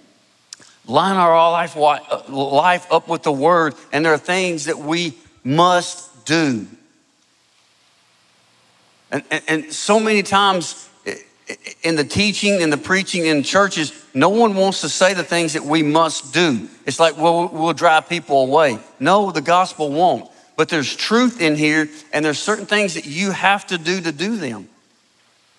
our 1.17 1.51
life, 1.51 1.77
uh, 1.77 2.23
life 2.29 2.91
up 2.91 3.07
with 3.07 3.21
the 3.21 3.31
word, 3.31 3.75
and 3.91 4.03
there 4.03 4.13
are 4.13 4.17
things 4.17 4.65
that 4.65 4.79
we 4.79 5.13
must 5.43 6.25
do. 6.25 6.65
And, 9.11 9.23
and, 9.29 9.43
and 9.47 9.73
so 9.73 9.99
many 9.99 10.23
times 10.23 10.89
in 11.83 11.95
the 11.95 12.03
teaching 12.03 12.61
and 12.61 12.73
the 12.73 12.77
preaching 12.77 13.25
in 13.25 13.43
churches, 13.43 13.93
no 14.13 14.29
one 14.29 14.55
wants 14.55 14.81
to 14.81 14.89
say 14.89 15.13
the 15.13 15.23
things 15.23 15.53
that 15.53 15.63
we 15.63 15.83
must 15.83 16.33
do. 16.33 16.67
It's 16.85 16.99
like, 16.99 17.17
well, 17.17 17.47
we'll 17.47 17.73
drive 17.73 18.09
people 18.09 18.43
away. 18.43 18.79
No, 18.99 19.31
the 19.31 19.41
gospel 19.41 19.91
won't. 19.91 20.29
But 20.57 20.69
there's 20.69 20.95
truth 20.95 21.41
in 21.41 21.55
here, 21.55 21.89
and 22.13 22.23
there's 22.23 22.39
certain 22.39 22.65
things 22.65 22.93
that 22.93 23.05
you 23.05 23.31
have 23.31 23.67
to 23.67 23.77
do 23.77 24.01
to 24.01 24.11
do 24.11 24.37
them. 24.37 24.69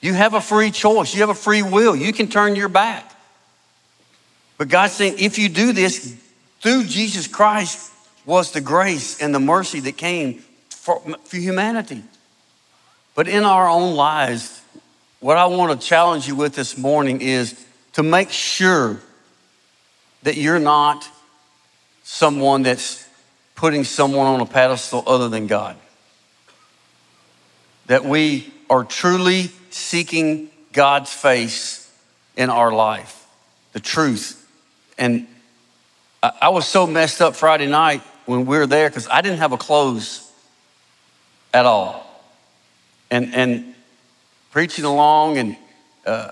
You 0.00 0.14
have 0.14 0.34
a 0.34 0.40
free 0.40 0.70
choice, 0.70 1.14
you 1.14 1.20
have 1.20 1.30
a 1.30 1.34
free 1.34 1.62
will. 1.62 1.94
You 1.94 2.12
can 2.12 2.28
turn 2.28 2.56
your 2.56 2.68
back. 2.68 3.12
But 4.58 4.68
God's 4.68 4.94
saying, 4.94 5.16
if 5.18 5.38
you 5.38 5.48
do 5.48 5.72
this, 5.72 6.16
through 6.62 6.84
Jesus 6.84 7.26
Christ 7.26 7.92
was 8.24 8.52
the 8.52 8.60
grace 8.60 9.20
and 9.20 9.34
the 9.34 9.40
mercy 9.40 9.80
that 9.80 9.96
came 9.96 10.42
for, 10.70 11.00
for 11.24 11.36
humanity. 11.36 12.02
But 13.14 13.28
in 13.28 13.44
our 13.44 13.68
own 13.68 13.94
lives, 13.94 14.60
what 15.20 15.36
I 15.36 15.46
want 15.46 15.80
to 15.80 15.86
challenge 15.86 16.28
you 16.28 16.36
with 16.36 16.54
this 16.54 16.76
morning 16.76 17.20
is 17.20 17.64
to 17.94 18.02
make 18.02 18.30
sure 18.30 19.00
that 20.22 20.36
you're 20.36 20.58
not 20.58 21.08
someone 22.02 22.62
that's 22.62 23.08
putting 23.54 23.84
someone 23.84 24.26
on 24.26 24.40
a 24.40 24.46
pedestal 24.46 25.02
other 25.06 25.28
than 25.28 25.46
God. 25.46 25.76
That 27.86 28.04
we 28.04 28.52
are 28.68 28.84
truly 28.84 29.50
seeking 29.70 30.50
God's 30.72 31.12
face 31.12 31.90
in 32.36 32.50
our 32.50 32.72
life, 32.72 33.26
the 33.72 33.80
truth. 33.80 34.46
And 34.98 35.26
I, 36.22 36.50
was 36.50 36.66
so 36.66 36.86
messed 36.86 37.22
up 37.22 37.36
Friday 37.36 37.66
night 37.66 38.02
when 38.26 38.46
we 38.46 38.58
were 38.58 38.66
there 38.66 38.88
because 38.90 39.08
I 39.08 39.20
didn't 39.20 39.38
have 39.38 39.52
a 39.52 39.56
close 39.56 40.30
at 41.54 41.64
all. 41.64 42.04
And, 43.10 43.34
and 43.34 43.74
preaching 44.56 44.86
along 44.86 45.36
and 45.36 45.54
uh, 46.06 46.30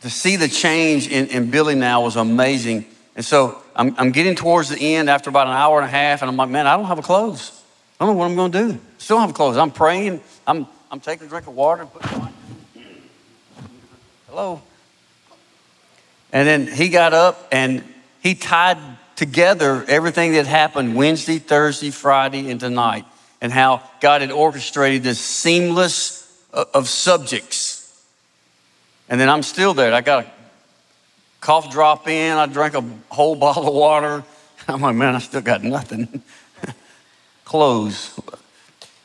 to 0.00 0.10
see 0.10 0.34
the 0.34 0.48
change 0.48 1.06
in, 1.06 1.28
in 1.28 1.48
Billy 1.48 1.76
now 1.76 2.02
was 2.02 2.16
amazing. 2.16 2.84
And 3.14 3.24
so 3.24 3.62
I'm, 3.76 3.94
I'm 3.96 4.10
getting 4.10 4.34
towards 4.34 4.68
the 4.68 4.96
end 4.96 5.08
after 5.08 5.30
about 5.30 5.46
an 5.46 5.52
hour 5.52 5.78
and 5.78 5.86
a 5.86 5.88
half, 5.88 6.20
and 6.20 6.28
I'm 6.28 6.36
like, 6.36 6.48
man, 6.48 6.66
I 6.66 6.76
don't 6.76 6.86
have 6.86 6.98
a 6.98 7.02
clothes. 7.02 7.52
I 8.00 8.04
don't 8.04 8.16
know 8.16 8.18
what 8.18 8.26
I'm 8.28 8.34
going 8.34 8.50
to 8.50 8.72
do. 8.72 8.80
Still 8.98 9.20
have 9.20 9.32
clothes. 9.32 9.56
I'm 9.56 9.70
praying. 9.70 10.20
I'm, 10.44 10.66
I'm 10.90 10.98
taking 10.98 11.28
a 11.28 11.30
drink 11.30 11.46
of 11.46 11.54
water. 11.54 11.86
Hello. 14.28 14.60
And 16.32 16.48
then 16.48 16.66
he 16.66 16.88
got 16.88 17.14
up 17.14 17.46
and 17.52 17.84
he 18.20 18.34
tied 18.34 18.78
together 19.14 19.84
everything 19.86 20.32
that 20.32 20.48
happened 20.48 20.96
Wednesday, 20.96 21.38
Thursday, 21.38 21.92
Friday, 21.92 22.50
and 22.50 22.58
tonight, 22.58 23.04
and 23.42 23.52
how 23.52 23.82
God 24.00 24.20
had 24.20 24.30
orchestrated 24.30 25.02
this 25.02 25.20
seamless 25.20 26.32
uh, 26.54 26.64
of 26.72 26.88
subjects. 26.88 27.80
And 29.08 29.20
then 29.20 29.28
I'm 29.28 29.42
still 29.42 29.74
there. 29.74 29.92
I 29.92 30.00
got 30.00 30.24
a 30.24 30.30
cough 31.40 31.70
drop 31.70 32.08
in. 32.08 32.38
I 32.38 32.46
drank 32.46 32.74
a 32.74 32.84
whole 33.10 33.34
bottle 33.44 33.66
of 33.68 33.74
water. 33.74 34.24
I'm 34.68 34.80
like, 34.80 34.94
man, 34.94 35.16
I 35.16 35.18
still 35.18 35.40
got 35.40 35.64
nothing. 35.64 36.22
Close. 37.44 38.18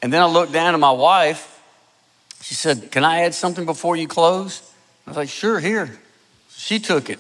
And 0.04 0.13
then 0.13 0.21
I 0.21 0.28
looked 0.28 0.54
down 0.54 0.76
at 0.76 0.80
my 0.80 0.91
wife. 0.91 1.56
She 2.43 2.54
said, 2.54 2.91
Can 2.91 3.04
I 3.04 3.21
add 3.21 3.34
something 3.34 3.65
before 3.65 3.95
you 3.95 4.08
close? 4.08 4.62
I 5.06 5.10
was 5.10 5.17
like, 5.17 5.30
Sure, 5.30 5.60
here. 5.60 5.97
She 6.52 6.78
took 6.80 7.10
it. 7.10 7.19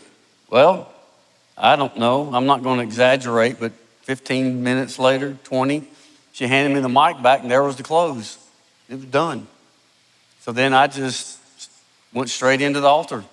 Well, 0.49 0.93
I 1.57 1.75
don't 1.75 1.97
know. 1.97 2.29
I'm 2.31 2.45
not 2.45 2.61
going 2.61 2.77
to 2.77 2.83
exaggerate, 2.83 3.59
but 3.59 3.71
15 4.03 4.63
minutes 4.63 4.99
later, 4.99 5.35
20, 5.43 5.87
she 6.37 6.45
handed 6.45 6.71
me 6.71 6.81
the 6.81 6.87
mic 6.87 7.19
back, 7.23 7.41
and 7.41 7.49
there 7.49 7.63
was 7.63 7.77
the 7.77 7.83
close. 7.83 8.37
It 8.87 8.93
was 8.93 9.05
done. 9.05 9.47
So 10.41 10.51
then 10.51 10.71
I 10.71 10.85
just 10.85 11.39
went 12.13 12.29
straight 12.29 12.61
into 12.61 12.79
the 12.79 12.85
altar. 12.85 13.23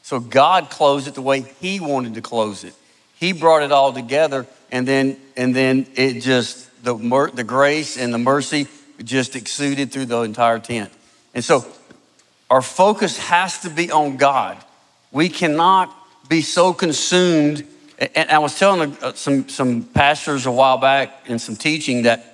So 0.00 0.18
God 0.18 0.70
closed 0.70 1.06
it 1.06 1.12
the 1.12 1.20
way 1.20 1.42
He 1.60 1.78
wanted 1.78 2.14
to 2.14 2.22
close 2.22 2.64
it. 2.64 2.72
He 3.20 3.34
brought 3.34 3.62
it 3.62 3.70
all 3.70 3.92
together, 3.92 4.46
and 4.72 4.88
then 4.88 5.18
and 5.36 5.54
then 5.54 5.86
it 5.94 6.20
just 6.20 6.70
the 6.82 6.94
the 7.34 7.44
grace 7.44 7.98
and 7.98 8.14
the 8.14 8.18
mercy 8.18 8.66
just 9.04 9.36
exuded 9.36 9.92
through 9.92 10.06
the 10.06 10.22
entire 10.22 10.58
tent. 10.58 10.90
And 11.34 11.44
so 11.44 11.66
our 12.48 12.62
focus 12.62 13.18
has 13.18 13.58
to 13.60 13.68
be 13.68 13.92
on 13.92 14.16
God. 14.16 14.56
We 15.12 15.28
cannot 15.28 15.94
be 16.30 16.40
so 16.40 16.72
consumed. 16.72 17.66
And 17.98 18.30
I 18.30 18.38
was 18.38 18.58
telling 18.58 18.96
uh, 19.02 19.12
some, 19.12 19.50
some 19.50 19.82
pastors 19.82 20.46
a 20.46 20.50
while 20.50 20.78
back 20.78 21.26
in 21.26 21.38
some 21.38 21.56
teaching 21.56 22.04
that 22.04 22.33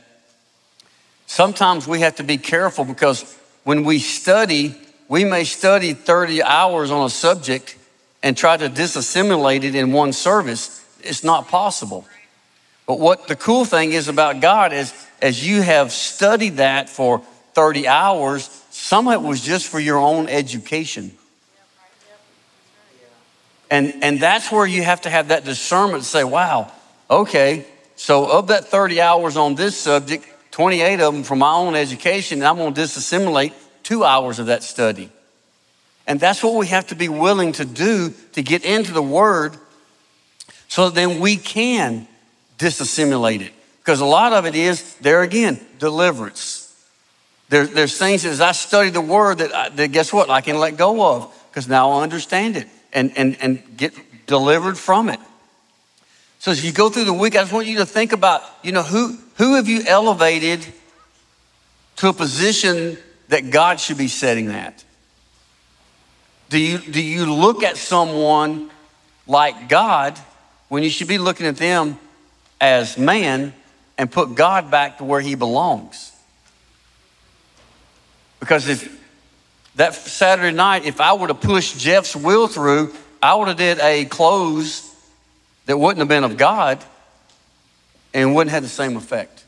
sometimes 1.31 1.87
we 1.87 2.01
have 2.01 2.17
to 2.17 2.25
be 2.25 2.37
careful 2.37 2.85
because 2.85 3.37
when 3.63 3.85
we 3.85 4.01
study, 4.01 4.75
we 5.09 5.25
may 5.25 5.45
study 5.45 5.93
30 5.93 6.43
hours 6.43 6.91
on 6.91 7.07
a 7.07 7.11
subject 7.11 7.77
and 8.21 8.37
try 8.37 8.57
to 8.57 8.69
disassimilate 8.69 9.63
it 9.63 9.77
in 9.77 9.93
one 9.93 10.13
service. 10.13 10.85
It's 11.03 11.23
not 11.23 11.47
possible. 11.47 12.05
But 12.85 12.99
what 12.99 13.29
the 13.29 13.37
cool 13.37 13.65
thing 13.65 13.93
is 13.93 14.09
about 14.09 14.41
God 14.41 14.73
is, 14.73 14.93
as 15.23 15.47
you 15.47 15.63
have 15.63 15.93
studied 15.93 16.57
that 16.57 16.89
for 16.89 17.21
30 17.55 17.87
hours, 17.87 18.49
some 18.71 19.07
of 19.07 19.15
it 19.15 19.23
was 19.23 19.41
just 19.41 19.69
for 19.69 19.79
your 19.79 19.99
own 19.99 20.29
education. 20.29 21.13
And, 23.71 24.03
and 24.03 24.19
that's 24.19 24.51
where 24.51 24.67
you 24.67 24.83
have 24.83 25.03
to 25.03 25.11
have 25.11 25.29
that 25.29 25.45
discernment 25.45 26.03
to 26.03 26.09
say, 26.09 26.25
wow, 26.25 26.73
okay, 27.09 27.67
so 27.95 28.29
of 28.29 28.49
that 28.49 28.65
30 28.65 29.01
hours 29.01 29.37
on 29.37 29.55
this 29.55 29.79
subject, 29.79 30.27
28 30.51 31.01
of 31.01 31.15
them 31.15 31.23
for 31.23 31.37
my 31.37 31.53
own 31.53 31.75
education, 31.75 32.39
and 32.39 32.47
I'm 32.47 32.57
going 32.57 32.75
to 32.75 32.81
disassimilate 32.81 33.53
two 33.83 34.05
hours 34.05 34.39
of 34.39 34.47
that 34.47 34.63
study. 34.63 35.11
And 36.07 36.19
that's 36.19 36.43
what 36.43 36.55
we 36.55 36.67
have 36.69 36.89
to 36.89 36.95
be 36.95 37.09
willing 37.09 37.53
to 37.53 37.65
do 37.65 38.13
to 38.33 38.43
get 38.43 38.65
into 38.65 38.93
the 38.93 39.03
Word 39.03 39.57
so 40.69 40.91
then 40.91 41.21
we 41.21 41.37
can 41.37 42.09
disassimilate 42.59 43.43
it. 43.43 43.53
Because 43.79 44.01
a 44.01 44.07
lot 44.07 44.33
of 44.33 44.45
it 44.45 44.55
is, 44.55 44.95
there 44.97 45.23
again, 45.23 45.61
deliverance. 45.79 46.67
There, 47.49 47.67
there's 47.67 47.97
things 47.99 48.25
as 48.25 48.41
I 48.41 48.53
study 48.53 48.91
the 48.91 49.01
Word 49.01 49.39
that, 49.39 49.55
I, 49.55 49.69
that 49.71 49.93
guess 49.93 50.13
what, 50.13 50.31
I 50.31 50.41
can 50.41 50.59
let 50.59 50.77
go 50.77 51.15
of 51.15 51.35
because 51.51 51.69
now 51.69 51.91
I 51.91 52.03
understand 52.03 52.57
it 52.57 52.69
and, 52.93 53.17
and, 53.17 53.37
and 53.41 53.77
get 53.77 53.93
delivered 54.27 54.79
from 54.79 55.09
it. 55.09 55.21
So 56.39 56.51
as 56.51 56.65
you 56.65 56.73
go 56.73 56.89
through 56.89 57.05
the 57.05 57.13
week, 57.13 57.37
I 57.37 57.41
just 57.41 57.53
want 57.53 57.67
you 57.67 57.79
to 57.79 57.87
think 57.87 58.13
about, 58.13 58.43
you 58.63 58.73
know, 58.73 58.83
who, 58.83 59.19
who 59.41 59.55
have 59.55 59.69
you 59.69 59.83
elevated 59.87 60.67
to 61.97 62.11
a 62.11 62.13
position 62.13 62.99
that 63.29 63.49
God 63.49 63.81
should 63.81 63.97
be 63.97 64.07
setting 64.07 64.49
that? 64.49 64.85
Do 66.51 66.59
you, 66.59 66.77
do 66.77 67.03
you 67.03 67.33
look 67.33 67.63
at 67.63 67.79
someone 67.79 68.69
like 69.27 69.71
God 69.71 70.19
when 70.69 70.83
you 70.83 70.91
should 70.91 71.09
be 71.09 71.17
looking 71.17 71.47
at 71.47 71.57
them 71.57 71.99
as 72.61 72.99
man 72.99 73.55
and 73.97 74.13
put 74.13 74.35
God 74.35 74.71
back 74.71 74.99
to 74.99 75.05
where 75.05 75.23
he 75.23 75.37
belongs? 75.37 76.13
Because 78.41 78.69
if 78.69 78.95
that 79.77 79.95
Saturday 79.95 80.55
night, 80.55 80.85
if 80.85 81.01
I 81.01 81.15
would 81.15 81.31
have 81.31 81.41
pushed 81.41 81.79
Jeff's 81.79 82.15
will 82.15 82.47
through, 82.47 82.95
I 83.23 83.37
would 83.37 83.49
have 83.49 83.57
did 83.57 83.79
a 83.79 84.05
close 84.05 84.95
that 85.65 85.79
wouldn't 85.79 86.01
have 86.01 86.09
been 86.09 86.25
of 86.25 86.37
God 86.37 86.85
and 88.13 88.35
wouldn't 88.35 88.51
have 88.53 88.63
the 88.63 88.69
same 88.69 88.97
effect. 88.97 89.45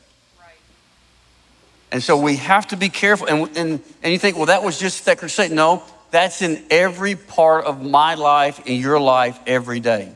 And 1.91 2.01
so 2.01 2.17
we 2.17 2.37
have 2.37 2.67
to 2.69 2.77
be 2.77 2.89
careful. 2.89 3.27
And, 3.27 3.57
and, 3.57 3.79
and 4.01 4.13
you 4.13 4.17
think, 4.17 4.35
well, 4.35 4.47
that 4.47 4.63
was 4.63 4.79
just 4.79 5.05
that 5.05 5.19
crusade. 5.19 5.51
No, 5.51 5.83
that's 6.09 6.41
in 6.41 6.63
every 6.71 7.15
part 7.15 7.65
of 7.65 7.83
my 7.83 8.15
life, 8.15 8.65
in 8.65 8.79
your 8.79 8.99
life, 8.99 9.39
every 9.45 9.79
day. 9.79 10.11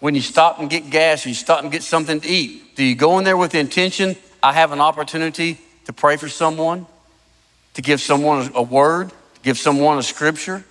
When 0.00 0.14
you 0.14 0.20
stop 0.20 0.58
and 0.58 0.68
get 0.68 0.90
gas 0.90 1.24
or 1.24 1.30
you 1.30 1.34
stop 1.34 1.62
and 1.62 1.72
get 1.72 1.82
something 1.82 2.20
to 2.20 2.28
eat, 2.28 2.76
do 2.76 2.84
you 2.84 2.94
go 2.94 3.18
in 3.18 3.24
there 3.24 3.38
with 3.38 3.52
the 3.52 3.58
intention, 3.58 4.16
I 4.42 4.52
have 4.52 4.72
an 4.72 4.80
opportunity 4.80 5.58
to 5.86 5.94
pray 5.94 6.18
for 6.18 6.28
someone? 6.28 6.86
to 7.74 7.82
give 7.82 8.00
someone 8.00 8.50
a 8.54 8.62
word, 8.62 9.10
to 9.10 9.40
give 9.42 9.58
someone 9.58 9.98
a 9.98 10.02
scripture? 10.02 10.64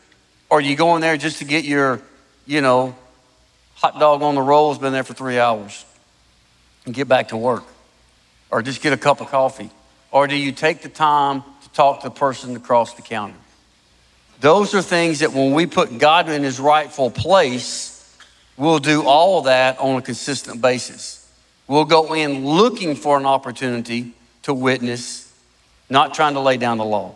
Or 0.50 0.60
you 0.60 0.76
go 0.76 0.96
in 0.96 1.02
there 1.02 1.16
just 1.18 1.40
to 1.40 1.46
get 1.46 1.64
your, 1.64 2.02
you 2.46 2.62
know, 2.62 2.96
hot 3.76 4.00
dog 4.00 4.22
on 4.22 4.36
the 4.36 4.42
roll 4.42 4.72
has 4.72 4.80
been 4.80 4.94
there 4.94 5.04
for 5.04 5.14
three 5.14 5.40
hours 5.40 5.86
and 6.86 6.94
get 6.94 7.08
back 7.08 7.30
to 7.30 7.38
work? 7.38 7.64
Or 8.52 8.62
just 8.62 8.82
get 8.82 8.94
a 8.94 8.98
cup 8.98 9.22
of 9.22 9.28
coffee? 9.30 9.72
Or 10.12 10.28
do 10.28 10.36
you 10.36 10.52
take 10.52 10.82
the 10.82 10.90
time 10.90 11.42
to 11.42 11.70
talk 11.74 12.02
to 12.02 12.10
the 12.10 12.16
person 12.16 12.56
across 12.56 12.94
the 12.94 13.02
counter? 13.02 13.36
Those 14.40 14.74
are 14.76 14.82
things 14.82 15.20
that 15.20 15.34
when 15.34 15.54
we 15.54 15.66
put 15.66 15.98
God 15.98 16.30
in 16.30 16.44
his 16.44 16.60
rightful 16.60 17.10
place, 17.10 18.18
we'll 18.58 18.80
do 18.80 19.04
all 19.04 19.40
of 19.40 19.46
that 19.46 19.80
on 19.80 19.98
a 19.98 20.02
consistent 20.02 20.62
basis. 20.62 21.20
We'll 21.68 21.86
go 21.86 22.14
in 22.14 22.46
looking 22.46 22.96
for 22.96 23.18
an 23.18 23.26
opportunity 23.26 24.14
to 24.44 24.54
witness 24.54 25.24
not 25.90 26.14
trying 26.14 26.34
to 26.34 26.40
lay 26.40 26.58
down 26.58 26.78
the 26.78 26.86
law. 26.86 27.16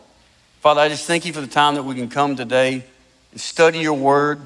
Father, 0.62 0.82
I 0.82 0.90
just 0.90 1.06
thank 1.06 1.26
you 1.26 1.34
for 1.34 1.42
the 1.42 1.48
time 1.48 1.76
that 1.76 1.84
we 1.84 1.96
can 1.96 2.10
come 2.10 2.36
today 2.36 2.84
and 3.32 3.42
study 3.42 3.80
your 3.80 3.94
word 3.94 4.40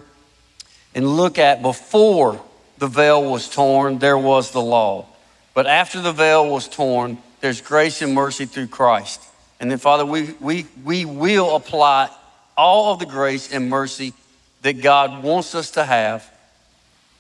and 0.95 1.07
look 1.07 1.37
at 1.37 1.61
before 1.61 2.41
the 2.77 2.87
veil 2.87 3.29
was 3.29 3.49
torn, 3.49 3.99
there 3.99 4.17
was 4.17 4.51
the 4.51 4.61
law. 4.61 5.05
But 5.53 5.67
after 5.67 6.01
the 6.01 6.11
veil 6.11 6.49
was 6.49 6.67
torn, 6.67 7.17
there's 7.41 7.61
grace 7.61 8.01
and 8.01 8.13
mercy 8.13 8.45
through 8.45 8.67
Christ. 8.67 9.21
And 9.59 9.69
then, 9.69 9.77
Father, 9.77 10.05
we, 10.05 10.33
we, 10.39 10.65
we 10.83 11.05
will 11.05 11.55
apply 11.55 12.09
all 12.57 12.93
of 12.93 12.99
the 12.99 13.05
grace 13.05 13.51
and 13.53 13.69
mercy 13.69 14.13
that 14.61 14.81
God 14.81 15.23
wants 15.23 15.55
us 15.55 15.71
to 15.71 15.83
have, 15.83 16.29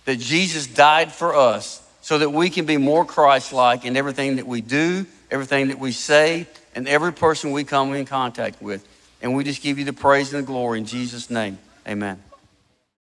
that 0.05 0.19
Jesus 0.19 0.67
died 0.67 1.11
for 1.11 1.35
us, 1.35 1.81
so 2.01 2.17
that 2.17 2.29
we 2.31 2.49
can 2.49 2.65
be 2.65 2.77
more 2.77 3.05
Christ 3.05 3.53
like 3.53 3.85
in 3.85 3.95
everything 3.95 4.37
that 4.37 4.47
we 4.47 4.61
do, 4.61 5.05
everything 5.29 5.67
that 5.67 5.79
we 5.79 5.91
say, 5.91 6.47
and 6.73 6.87
every 6.87 7.13
person 7.13 7.51
we 7.51 7.63
come 7.63 7.93
in 7.93 8.05
contact 8.05 8.61
with. 8.61 8.87
And 9.21 9.35
we 9.35 9.43
just 9.43 9.61
give 9.61 9.77
you 9.77 9.85
the 9.85 9.93
praise 9.93 10.33
and 10.33 10.43
the 10.43 10.47
glory 10.47 10.79
in 10.79 10.85
Jesus' 10.85 11.29
name. 11.29 11.59
Amen. 11.87 12.30